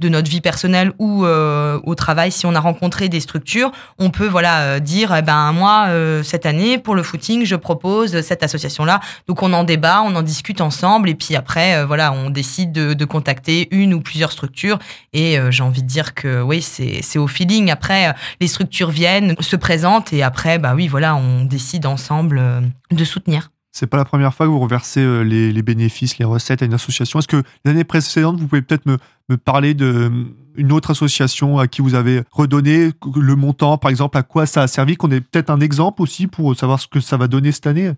de 0.00 0.08
notre 0.08 0.28
vie 0.28 0.40
personnelle 0.40 0.92
ou 0.98 1.24
au 1.24 1.94
travail, 1.94 2.32
si 2.32 2.44
on 2.44 2.54
a 2.54 2.60
rencontré 2.60 3.08
des 3.08 3.20
structures, 3.20 3.70
on 3.98 4.10
peut 4.10 4.26
voilà 4.26 4.80
dire, 4.80 5.14
eh 5.14 5.22
ben 5.22 5.52
moi 5.52 5.88
cette 6.24 6.44
année 6.44 6.78
pour 6.78 6.96
le 6.96 7.04
footing, 7.04 7.44
je 7.44 7.54
propose 7.54 8.20
cette 8.22 8.42
association-là. 8.42 9.00
Donc, 9.28 9.42
on 9.42 9.52
en 9.52 9.64
débat, 9.64 10.02
on 10.04 10.14
en 10.16 10.22
discute 10.22 10.60
ensemble, 10.60 11.08
et 11.08 11.14
puis 11.14 11.36
après, 11.36 11.84
voilà, 11.84 12.12
on 12.12 12.30
décide 12.30 12.72
de, 12.72 12.94
de, 12.94 13.04
contacter 13.04 13.68
une 13.70 13.94
ou 13.94 14.00
plusieurs 14.00 14.32
structures. 14.32 14.78
Et 15.12 15.38
j'ai 15.50 15.62
envie 15.62 15.82
de 15.82 15.88
dire 15.88 16.14
que 16.14 16.42
oui, 16.42 16.60
c'est 16.62 17.18
au 17.18 17.28
feeling. 17.28 17.70
Après, 17.70 18.14
les 18.40 18.48
structures 18.48 18.90
viennent, 18.90 19.36
se 19.40 19.56
présentent, 19.56 20.12
et 20.12 20.22
après, 20.22 20.58
bah 20.58 20.72
oui, 20.74 20.88
voilà, 20.88 21.14
on 21.14 21.44
décide 21.44 21.77
d'ensemble 21.78 22.38
euh, 22.38 22.60
de 22.90 23.04
soutenir. 23.04 23.50
C'est 23.72 23.86
pas 23.86 23.96
la 23.96 24.04
première 24.04 24.34
fois 24.34 24.46
que 24.46 24.50
vous 24.50 24.58
reversez 24.58 25.00
euh, 25.00 25.22
les, 25.22 25.62
bénéfices, 25.62 26.18
les 26.18 26.24
recettes 26.24 26.62
à 26.62 26.64
une 26.64 26.74
association. 26.74 27.18
Est-ce 27.18 27.28
que 27.28 27.42
l'année 27.64 27.84
précédente, 27.84 28.40
vous 28.40 28.48
pouvez 28.48 28.62
peut-être 28.62 28.86
me, 28.86 28.98
me 29.28 29.36
parler 29.36 29.74
d'une 29.74 30.72
autre 30.72 30.90
association 30.90 31.58
à 31.58 31.68
qui 31.68 31.82
vous 31.82 31.94
avez 31.94 32.22
redonné 32.30 32.90
le 33.14 33.36
montant, 33.36 33.78
par 33.78 33.90
exemple, 33.90 34.18
à 34.18 34.22
quoi 34.22 34.46
ça 34.46 34.62
a 34.62 34.66
servi, 34.66 34.96
qu'on 34.96 35.10
ait 35.10 35.20
peut-être 35.20 35.50
un 35.50 35.60
exemple 35.60 36.02
aussi 36.02 36.26
pour 36.26 36.56
savoir 36.56 36.80
ce 36.80 36.88
que 36.88 37.00
ça 37.00 37.16
va 37.16 37.28
donner 37.28 37.52
cette 37.52 37.66
année? 37.66 37.92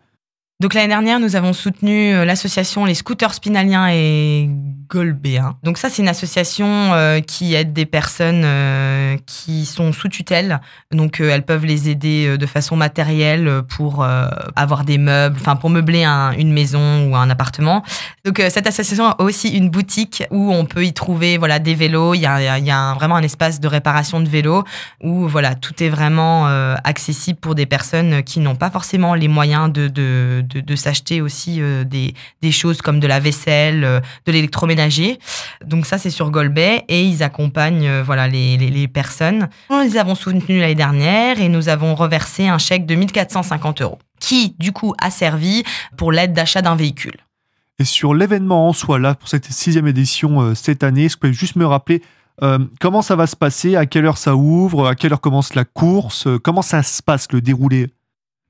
Donc 0.60 0.74
l'année 0.74 0.88
dernière, 0.88 1.18
nous 1.20 1.36
avons 1.36 1.54
soutenu 1.54 2.12
euh, 2.12 2.26
l'association 2.26 2.84
Les 2.84 2.92
Scooters 2.92 3.32
Spinaliens 3.32 3.88
et 3.90 4.50
Golbéens. 4.90 5.56
Donc 5.62 5.78
ça, 5.78 5.88
c'est 5.88 6.02
une 6.02 6.08
association 6.08 6.66
euh, 6.66 7.20
qui 7.20 7.54
aide 7.54 7.72
des 7.72 7.86
personnes 7.86 8.42
euh, 8.44 9.16
qui 9.24 9.64
sont 9.64 9.94
sous 9.94 10.08
tutelle. 10.08 10.60
Donc 10.92 11.20
elles 11.20 11.46
peuvent 11.46 11.64
les 11.64 11.88
aider 11.88 12.36
de 12.36 12.46
façon 12.46 12.76
matérielle 12.76 13.62
pour 13.68 14.04
avoir 14.56 14.84
des 14.84 14.98
meubles, 14.98 15.36
enfin 15.40 15.54
pour 15.54 15.70
meubler 15.70 16.04
une 16.04 16.52
maison 16.52 17.08
ou 17.08 17.16
un 17.16 17.30
appartement. 17.30 17.84
Donc 18.24 18.42
cette 18.50 18.66
association 18.66 19.06
a 19.06 19.22
aussi 19.22 19.48
une 19.48 19.70
boutique 19.70 20.24
où 20.30 20.52
on 20.52 20.64
peut 20.64 20.84
y 20.84 20.92
trouver 20.92 21.38
voilà 21.38 21.60
des 21.60 21.74
vélos. 21.74 22.14
Il 22.14 22.20
y 22.20 22.26
a, 22.26 22.94
vraiment 22.94 23.14
un 23.14 23.22
espace 23.22 23.60
de 23.60 23.68
réparation 23.68 24.20
de 24.20 24.28
vélos 24.28 24.64
où 25.00 25.28
voilà 25.28 25.54
tout 25.54 25.80
est 25.82 25.88
vraiment 25.88 26.46
accessible 26.82 27.38
pour 27.38 27.54
des 27.54 27.66
personnes 27.66 28.24
qui 28.24 28.40
n'ont 28.40 28.56
pas 28.56 28.70
forcément 28.70 29.14
les 29.14 29.28
moyens 29.28 29.72
de, 29.72 29.86
de 29.86 30.42
de, 30.58 30.76
s'acheter 30.76 31.20
aussi 31.20 31.60
euh, 31.60 31.84
des, 31.84 32.52
choses 32.52 32.82
comme 32.82 33.00
de 33.00 33.06
la 33.06 33.20
vaisselle, 33.20 33.84
euh, 33.84 34.00
de 34.26 34.32
l'électroménager. 34.32 35.18
Donc 35.64 35.86
ça, 35.86 35.98
c'est 35.98 36.10
sur 36.10 36.30
Golbet 36.30 36.84
et 36.88 37.04
ils 37.04 37.22
accompagnent 37.22 37.86
euh, 37.86 38.02
voilà 38.04 38.28
les, 38.28 38.56
les, 38.56 38.88
personnes. 38.88 39.48
Nous 39.70 39.80
les 39.80 39.96
avons 39.96 40.14
soutenus 40.14 40.60
l'année 40.60 40.74
dernière 40.74 41.40
et 41.40 41.48
nous 41.48 41.68
avons 41.68 41.94
reversé 41.94 42.48
un 42.48 42.58
chèque 42.58 42.86
de 42.86 42.94
1450 42.94 43.82
euros 43.82 43.98
qui, 44.20 44.54
du 44.58 44.72
coup, 44.72 44.94
a 45.00 45.10
servi 45.10 45.64
pour 45.96 46.12
l'aide 46.12 46.32
d'achat 46.32 46.62
d'un 46.62 46.76
véhicule. 46.76 47.16
Et 47.78 47.84
sur 47.84 48.14
l'événement 48.14 48.68
en 48.68 48.72
soi, 48.72 48.98
là, 48.98 49.14
pour 49.14 49.28
cette 49.28 49.46
sixième 49.46 49.86
édition 49.86 50.54
cette 50.54 50.82
année, 50.82 51.06
est-ce 51.06 51.16
que 51.16 51.26
vous 51.26 51.32
pouvez 51.32 51.38
juste 51.38 51.56
me 51.56 51.64
rappeler 51.64 52.02
comment 52.78 53.00
ça 53.00 53.16
va 53.16 53.26
se 53.26 53.36
passer, 53.36 53.76
à 53.76 53.86
quelle 53.86 54.04
heure 54.04 54.18
ça 54.18 54.36
ouvre, 54.36 54.86
à 54.86 54.94
quelle 54.94 55.14
heure 55.14 55.20
commence 55.22 55.54
la 55.54 55.64
course, 55.64 56.28
comment 56.42 56.60
ça 56.60 56.82
se 56.82 57.02
passe 57.02 57.32
le 57.32 57.40
déroulé? 57.40 57.88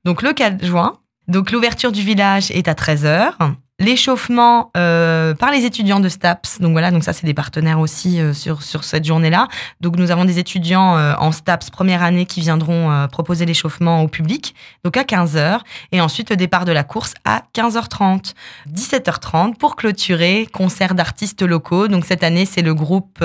Donc 0.03 0.23
le 0.23 0.33
4 0.33 0.65
juin, 0.65 0.97
donc 1.27 1.51
l'ouverture 1.51 1.91
du 1.91 2.01
village 2.01 2.51
est 2.51 2.67
à 2.67 2.73
13h. 2.73 3.33
l'échauffement 3.79 4.69
euh, 4.77 5.33
par 5.33 5.49
les 5.49 5.65
étudiants 5.65 5.99
de 5.99 6.09
STAPS. 6.09 6.59
Donc 6.59 6.73
voilà, 6.73 6.91
donc 6.91 7.03
ça 7.03 7.13
c'est 7.13 7.25
des 7.25 7.33
partenaires 7.33 7.79
aussi 7.79 8.19
euh, 8.19 8.31
sur 8.33 8.61
sur 8.61 8.83
cette 8.83 9.05
journée-là. 9.05 9.47
Donc 9.81 9.95
nous 9.97 10.11
avons 10.11 10.25
des 10.25 10.37
étudiants 10.39 10.97
euh, 10.97 11.13
en 11.17 11.31
STAPS 11.31 11.71
première 11.71 12.03
année 12.03 12.25
qui 12.25 12.41
viendront 12.41 13.07
proposer 13.11 13.45
l'échauffement 13.45 14.03
au 14.03 14.07
public, 14.07 14.53
donc 14.83 14.97
à 14.97 15.03
15h, 15.03 15.61
et 15.91 16.01
ensuite 16.01 16.29
le 16.29 16.35
départ 16.35 16.65
de 16.65 16.71
la 16.71 16.83
course 16.83 17.13
à 17.25 17.43
15h30, 17.55 18.33
17h30 18.71 19.55
pour 19.55 19.75
clôturer 19.75 20.47
concert 20.51 20.93
d'artistes 20.93 21.41
locaux. 21.41 21.87
Donc 21.87 22.05
cette 22.05 22.23
année 22.23 22.45
c'est 22.45 22.61
le 22.61 22.75
groupe 22.75 23.23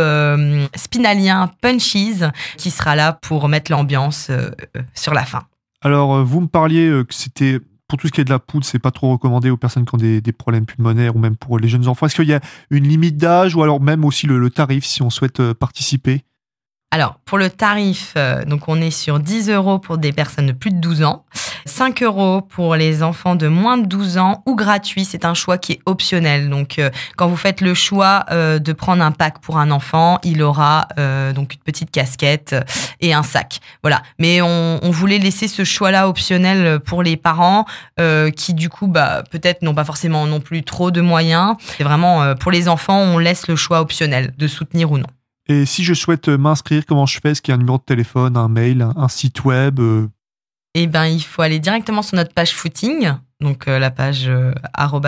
spinalien 0.74 1.50
Punchies 1.60 2.20
qui 2.56 2.70
sera 2.70 2.94
là 2.94 3.12
pour 3.12 3.48
mettre 3.48 3.70
l'ambiance 3.70 4.30
sur 4.94 5.12
la 5.12 5.24
fin. 5.24 5.42
Alors, 5.82 6.24
vous 6.24 6.40
me 6.40 6.48
parliez 6.48 6.88
que 7.06 7.14
c'était 7.14 7.60
pour 7.88 7.98
tout 7.98 8.08
ce 8.08 8.12
qui 8.12 8.20
est 8.20 8.24
de 8.24 8.30
la 8.30 8.38
poudre, 8.38 8.64
c'est 8.64 8.78
pas 8.78 8.90
trop 8.90 9.12
recommandé 9.12 9.50
aux 9.50 9.56
personnes 9.56 9.84
qui 9.84 9.94
ont 9.94 9.98
des, 9.98 10.32
problèmes 10.32 10.66
pulmonaires 10.66 11.16
ou 11.16 11.18
même 11.18 11.36
pour 11.36 11.58
les 11.58 11.68
jeunes 11.68 11.88
enfants. 11.88 12.06
Est-ce 12.06 12.16
qu'il 12.16 12.28
y 12.28 12.34
a 12.34 12.40
une 12.70 12.86
limite 12.86 13.16
d'âge 13.16 13.54
ou 13.54 13.62
alors 13.62 13.80
même 13.80 14.04
aussi 14.04 14.26
le, 14.26 14.38
le 14.38 14.50
tarif 14.50 14.84
si 14.84 15.02
on 15.02 15.10
souhaite 15.10 15.40
euh, 15.40 15.54
participer? 15.54 16.24
Alors, 16.96 17.16
pour 17.26 17.36
le 17.36 17.50
tarif, 17.50 18.14
euh, 18.16 18.42
donc 18.46 18.68
on 18.68 18.80
est 18.80 18.90
sur 18.90 19.20
10 19.20 19.50
euros 19.50 19.78
pour 19.78 19.98
des 19.98 20.14
personnes 20.14 20.46
de 20.46 20.52
plus 20.52 20.70
de 20.70 20.78
12 20.78 21.02
ans, 21.02 21.26
5 21.66 22.02
euros 22.02 22.40
pour 22.40 22.74
les 22.74 23.02
enfants 23.02 23.34
de 23.34 23.48
moins 23.48 23.76
de 23.76 23.84
12 23.84 24.16
ans 24.16 24.42
ou 24.46 24.54
gratuit. 24.56 25.04
C'est 25.04 25.26
un 25.26 25.34
choix 25.34 25.58
qui 25.58 25.72
est 25.72 25.80
optionnel. 25.84 26.48
Donc, 26.48 26.78
euh, 26.78 26.88
quand 27.16 27.26
vous 27.26 27.36
faites 27.36 27.60
le 27.60 27.74
choix 27.74 28.24
euh, 28.30 28.58
de 28.58 28.72
prendre 28.72 29.04
un 29.04 29.12
pack 29.12 29.40
pour 29.40 29.58
un 29.58 29.70
enfant, 29.72 30.18
il 30.22 30.42
aura 30.42 30.88
euh, 30.98 31.34
donc 31.34 31.52
une 31.52 31.60
petite 31.60 31.90
casquette 31.90 32.56
et 33.02 33.12
un 33.12 33.22
sac. 33.22 33.60
Voilà. 33.82 34.02
Mais 34.18 34.40
on, 34.40 34.80
on 34.82 34.90
voulait 34.90 35.18
laisser 35.18 35.48
ce 35.48 35.64
choix-là 35.64 36.08
optionnel 36.08 36.80
pour 36.80 37.02
les 37.02 37.18
parents 37.18 37.66
euh, 38.00 38.30
qui, 38.30 38.54
du 38.54 38.70
coup, 38.70 38.86
bah, 38.86 39.22
peut-être 39.30 39.60
n'ont 39.60 39.74
pas 39.74 39.84
forcément 39.84 40.26
non 40.26 40.40
plus 40.40 40.62
trop 40.62 40.90
de 40.90 41.02
moyens. 41.02 41.56
C'est 41.76 41.84
vraiment 41.84 42.22
euh, 42.22 42.34
pour 42.34 42.52
les 42.52 42.68
enfants, 42.68 42.98
on 42.98 43.18
laisse 43.18 43.48
le 43.48 43.56
choix 43.56 43.80
optionnel 43.80 44.32
de 44.38 44.46
soutenir 44.46 44.92
ou 44.92 44.98
non. 44.98 45.06
Et 45.48 45.64
si 45.64 45.84
je 45.84 45.94
souhaite 45.94 46.28
euh, 46.28 46.36
m'inscrire, 46.36 46.84
comment 46.86 47.06
je 47.06 47.20
fais? 47.20 47.30
Est-ce 47.30 47.42
qu'il 47.42 47.52
y 47.52 47.54
a 47.54 47.54
un 47.54 47.58
numéro 47.58 47.78
de 47.78 47.82
téléphone, 47.84 48.36
un 48.36 48.48
mail, 48.48 48.82
un, 48.82 48.92
un 48.96 49.08
site 49.08 49.44
web 49.44 49.78
euh, 49.78 50.08
Eh 50.74 50.86
ben, 50.86 51.06
il 51.06 51.22
faut 51.22 51.42
aller 51.42 51.60
directement 51.60 52.02
sur 52.02 52.16
notre 52.16 52.34
page 52.34 52.52
footing, 52.52 53.12
donc 53.40 53.68
euh, 53.68 53.78
la 53.78 53.90
page 53.90 54.24
euh, 54.28 54.52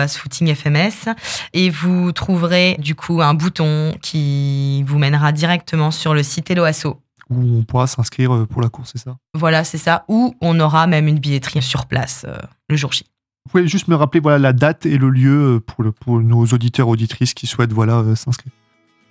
footingfms, 0.07 1.13
et 1.53 1.69
vous 1.69 2.13
trouverez 2.13 2.77
du 2.79 2.95
coup 2.95 3.21
un 3.21 3.33
bouton 3.33 3.93
qui 4.01 4.83
vous 4.83 4.97
mènera 4.97 5.31
directement 5.33 5.91
sur 5.91 6.13
le 6.13 6.23
site 6.23 6.49
Eloasso. 6.51 7.01
où 7.29 7.57
on 7.59 7.63
pourra 7.63 7.87
s'inscrire 7.87 8.47
pour 8.47 8.61
la 8.61 8.69
course, 8.69 8.91
c'est 8.93 9.03
ça? 9.03 9.17
Voilà, 9.33 9.65
c'est 9.65 9.77
ça. 9.77 10.05
Ou 10.07 10.35
on 10.39 10.57
aura 10.59 10.87
même 10.87 11.07
une 11.07 11.19
billetterie 11.19 11.61
sur 11.61 11.85
place 11.85 12.25
euh, 12.27 12.37
le 12.69 12.77
jour 12.77 12.93
J. 12.93 13.03
Vous 13.45 13.51
pouvez 13.51 13.67
juste 13.67 13.87
me 13.87 13.95
rappeler 13.95 14.21
voilà, 14.21 14.37
la 14.37 14.53
date 14.53 14.85
et 14.85 14.97
le 14.97 15.09
lieu 15.09 15.61
pour, 15.65 15.83
le, 15.83 15.91
pour 15.91 16.21
nos 16.21 16.45
auditeurs 16.45 16.87
auditrices 16.87 17.33
qui 17.33 17.47
souhaitent 17.47 17.73
voilà, 17.73 18.03
s'inscrire. 18.15 18.53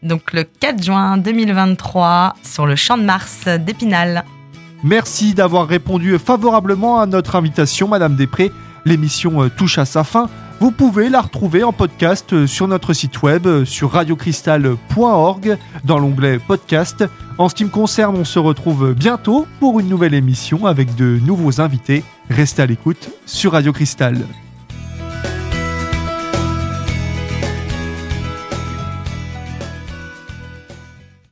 Donc 0.03 0.33
le 0.33 0.45
4 0.45 0.83
juin 0.83 1.19
2023 1.19 2.35
sur 2.43 2.67
le 2.67 2.77
champ 2.77 2.97
de 2.97 3.03
Mars 3.03 3.47
d'Épinal. 3.47 4.25
Merci 4.85 5.35
d'avoir 5.35 5.67
répondu 5.67 6.19
favorablement 6.19 7.01
à 7.01 7.07
notre 7.07 7.37
invitation, 7.37 7.89
Madame 7.89 8.15
Després. 8.15 8.53
L'émission 8.85 9.43
euh, 9.43 9.49
touche 9.49 9.79
à 9.79 9.85
sa 9.85 10.05
fin. 10.05 10.29
Vous 10.61 10.71
pouvez 10.71 11.09
la 11.09 11.21
retrouver 11.21 11.63
en 11.63 11.73
podcast 11.73 12.33
euh, 12.33 12.47
sur 12.47 12.69
notre 12.69 12.93
site 12.93 13.23
web, 13.23 13.47
euh, 13.47 13.65
sur 13.65 13.93
radiocristal.org, 13.93 15.59
dans 15.85 15.99
l'onglet 15.99 16.39
podcast. 16.39 17.05
En 17.39 17.49
ce 17.49 17.55
qui 17.55 17.65
me 17.65 17.71
concerne, 17.71 18.17
on 18.17 18.25
se 18.25 18.39
retrouve 18.39 18.95
bientôt 18.95 19.47
pour 19.61 19.81
une 19.81 19.89
nouvelle 19.89 20.15
émission 20.15 20.67
avec 20.67 20.95
de 20.95 21.19
nouveaux 21.25 21.61
invités. 21.61 22.05
Restez 22.31 22.63
à 22.63 22.67
l'écoute 22.67 23.11
sur 23.27 23.53
Radio 23.53 23.73
Cristal. 23.73 24.17